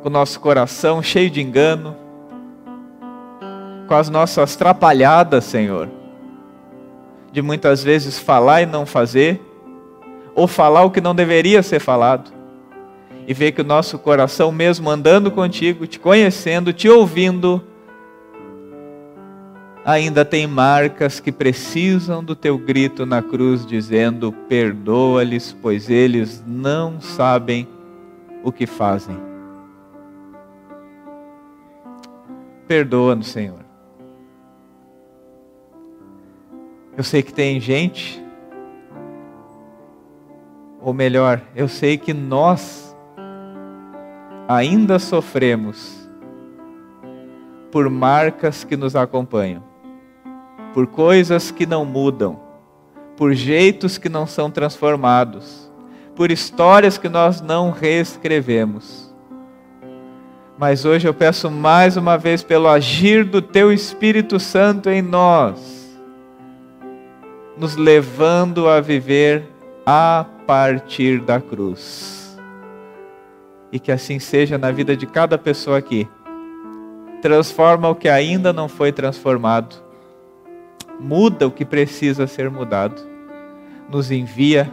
com 0.00 0.08
o 0.08 0.12
nosso 0.12 0.38
coração 0.38 1.02
cheio 1.02 1.28
de 1.28 1.42
engano, 1.42 1.96
com 3.88 3.94
as 3.94 4.08
nossas 4.08 4.54
trapalhadas, 4.54 5.42
Senhor, 5.42 5.88
de 7.32 7.42
muitas 7.42 7.82
vezes 7.82 8.20
falar 8.20 8.62
e 8.62 8.66
não 8.66 8.86
fazer, 8.86 9.42
ou 10.36 10.46
falar 10.46 10.84
o 10.84 10.90
que 10.92 11.00
não 11.00 11.16
deveria 11.16 11.64
ser 11.64 11.80
falado, 11.80 12.30
e 13.26 13.34
ver 13.34 13.50
que 13.50 13.60
o 13.60 13.64
nosso 13.64 13.98
coração, 13.98 14.52
mesmo 14.52 14.88
andando 14.88 15.32
contigo, 15.32 15.84
te 15.84 15.98
conhecendo, 15.98 16.72
te 16.72 16.88
ouvindo, 16.88 17.60
ainda 19.88 20.22
tem 20.22 20.46
marcas 20.46 21.18
que 21.18 21.32
precisam 21.32 22.22
do 22.22 22.36
teu 22.36 22.58
grito 22.58 23.06
na 23.06 23.22
cruz, 23.22 23.64
dizendo: 23.64 24.30
Perdoa-lhes, 24.30 25.56
pois 25.62 25.88
eles 25.88 26.44
não 26.46 27.00
sabem 27.00 27.66
o 28.44 28.52
que 28.52 28.66
fazem. 28.66 29.16
Perdoa-nos, 32.66 33.28
Senhor. 33.28 33.64
Eu 36.94 37.02
sei 37.02 37.22
que 37.22 37.32
tem 37.32 37.58
gente, 37.58 38.22
ou 40.82 40.92
melhor, 40.92 41.40
eu 41.56 41.66
sei 41.66 41.96
que 41.96 42.12
nós 42.12 42.94
ainda 44.46 44.98
sofremos 44.98 46.06
por 47.70 47.88
marcas 47.88 48.64
que 48.64 48.76
nos 48.76 48.96
acompanham, 48.96 49.67
por 50.72 50.86
coisas 50.86 51.50
que 51.50 51.66
não 51.66 51.84
mudam, 51.84 52.40
por 53.16 53.34
jeitos 53.34 53.98
que 53.98 54.08
não 54.08 54.26
são 54.26 54.50
transformados, 54.50 55.70
por 56.14 56.30
histórias 56.30 56.98
que 56.98 57.08
nós 57.08 57.40
não 57.40 57.70
reescrevemos. 57.70 59.14
Mas 60.58 60.84
hoje 60.84 61.06
eu 61.06 61.14
peço 61.14 61.50
mais 61.50 61.96
uma 61.96 62.18
vez 62.18 62.42
pelo 62.42 62.68
agir 62.68 63.24
do 63.24 63.40
Teu 63.40 63.72
Espírito 63.72 64.40
Santo 64.40 64.90
em 64.90 65.00
nós 65.00 65.78
nos 67.58 67.74
levando 67.74 68.68
a 68.68 68.80
viver 68.80 69.44
a 69.84 70.24
partir 70.46 71.20
da 71.20 71.40
cruz. 71.40 72.38
E 73.72 73.80
que 73.80 73.90
assim 73.90 74.18
seja 74.18 74.56
na 74.56 74.70
vida 74.70 74.96
de 74.96 75.06
cada 75.06 75.36
pessoa 75.36 75.78
aqui. 75.78 76.08
Transforma 77.20 77.88
o 77.88 77.96
que 77.96 78.08
ainda 78.08 78.52
não 78.52 78.68
foi 78.68 78.92
transformado. 78.92 79.76
Muda 80.98 81.46
o 81.46 81.50
que 81.50 81.64
precisa 81.64 82.26
ser 82.26 82.50
mudado. 82.50 83.00
Nos 83.88 84.10
envia 84.10 84.70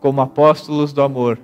como 0.00 0.20
apóstolos 0.20 0.92
do 0.92 1.02
amor, 1.02 1.38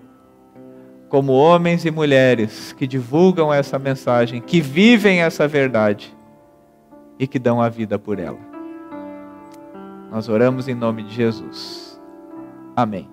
como 1.09 1.33
homens 1.33 1.85
e 1.85 1.91
mulheres 1.91 2.73
que 2.73 2.87
divulgam 2.87 3.53
essa 3.53 3.79
mensagem, 3.79 4.41
que 4.41 4.61
vivem 4.61 5.23
essa 5.23 5.49
verdade 5.49 6.15
e 7.19 7.27
que 7.27 7.39
dão 7.39 7.61
a 7.61 7.69
vida 7.69 7.99
por 7.99 8.19
ela. 8.19 8.39
Nós 10.11 10.29
oramos 10.29 10.69
em 10.69 10.75
nome 10.75 11.03
de 11.05 11.15
Jesus. 11.15 12.01
Amém. 12.77 13.09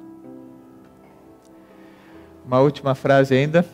Uma 2.45 2.59
última 2.59 2.95
frase 2.95 3.35
ainda. 3.35 3.65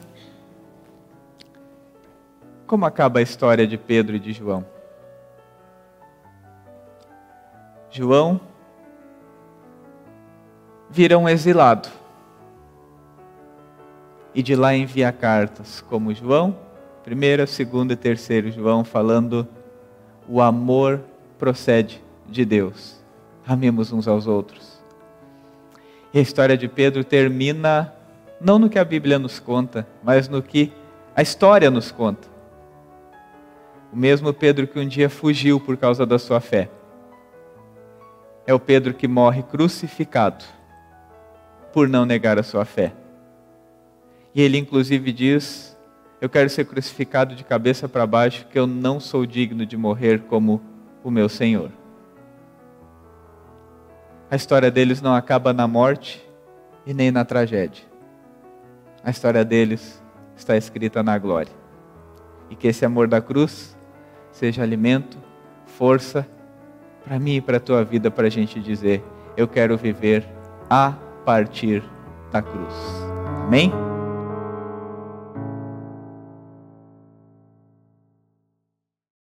Como 2.68 2.86
acaba 2.86 3.20
a 3.20 3.22
história 3.22 3.66
de 3.66 3.78
Pedro 3.78 4.16
e 4.16 4.20
de 4.20 4.34
João? 4.34 4.66
João 7.96 8.42
vira 10.90 11.18
um 11.18 11.30
exilado 11.30 11.88
e 14.34 14.44
de 14.44 14.54
lá 14.54 14.76
envia 14.76 15.14
cartas, 15.14 15.80
como 15.80 16.14
João, 16.14 16.58
primeira, 17.06 17.48
segunda 17.48 17.94
e 17.94 17.96
terceiro 17.96 18.52
João, 18.52 18.84
falando 18.84 19.48
o 20.28 20.42
amor 20.42 21.00
procede 21.40 22.04
de 22.28 22.44
Deus 22.44 22.96
amemos 23.48 23.94
uns 23.94 24.08
aos 24.08 24.28
outros. 24.28 24.82
E 26.14 26.20
a 26.20 26.22
história 26.22 26.58
de 26.58 26.68
Pedro 26.68 27.04
termina 27.04 27.94
não 28.42 28.58
no 28.58 28.70
que 28.70 28.80
a 28.80 28.84
Bíblia 28.84 29.20
nos 29.20 29.40
conta, 29.40 29.88
mas 30.04 30.28
no 30.28 30.42
que 30.42 30.74
a 31.16 31.22
história 31.22 31.70
nos 31.70 31.92
conta. 31.92 32.28
O 33.94 33.96
mesmo 33.96 34.34
Pedro 34.34 34.68
que 34.68 34.80
um 34.80 34.88
dia 34.88 35.10
fugiu 35.10 35.60
por 35.60 35.78
causa 35.78 36.06
da 36.06 36.20
sua 36.20 36.42
fé. 36.42 36.70
É 38.48 38.54
o 38.54 38.60
Pedro 38.60 38.94
que 38.94 39.08
morre 39.08 39.42
crucificado 39.44 40.46
por 41.74 41.90
não 41.90 42.06
negar 42.06 42.38
a 42.38 42.44
sua 42.44 42.64
fé. 42.64 42.94
E 44.34 44.42
ele 44.42 44.58
inclusive 44.58 45.12
diz: 45.12 45.76
Eu 46.22 46.30
quero 46.30 46.50
ser 46.50 46.66
crucificado 46.66 47.36
de 47.36 47.44
cabeça 47.44 47.90
para 47.90 48.06
baixo, 48.06 48.46
que 48.48 48.60
eu 48.60 48.68
não 48.68 49.00
sou 49.00 49.26
digno 49.26 49.66
de 49.66 49.76
morrer 49.76 50.22
como 50.22 50.62
o 51.04 51.10
meu 51.10 51.28
Senhor. 51.28 51.72
A 54.30 54.36
história 54.36 54.70
deles 54.70 55.02
não 55.02 55.16
acaba 55.16 55.54
na 55.54 55.68
morte 55.68 56.24
e 56.86 56.94
nem 56.94 57.12
na 57.12 57.24
tragédia. 57.24 57.84
A 59.04 59.10
história 59.10 59.46
deles 59.46 60.04
está 60.36 60.58
escrita 60.58 61.02
na 61.02 61.18
glória. 61.18 61.54
E 62.50 62.56
que 62.56 62.68
esse 62.68 62.86
amor 62.86 63.08
da 63.08 63.22
cruz 63.22 63.76
seja 64.32 64.62
alimento, 64.62 65.18
força 65.66 66.28
para 67.06 67.20
mim 67.20 67.36
e 67.36 67.42
para 67.42 67.58
a 67.58 67.60
tua 67.60 67.84
vida, 67.84 68.10
para 68.10 68.28
a 68.28 68.30
gente 68.30 68.60
dizer: 68.60 69.04
Eu 69.38 69.48
quero 69.48 69.78
viver 69.78 70.26
a 70.70 70.94
partir 71.24 71.84
da 72.32 72.42
cruz. 72.42 72.74
Amém? 73.46 73.72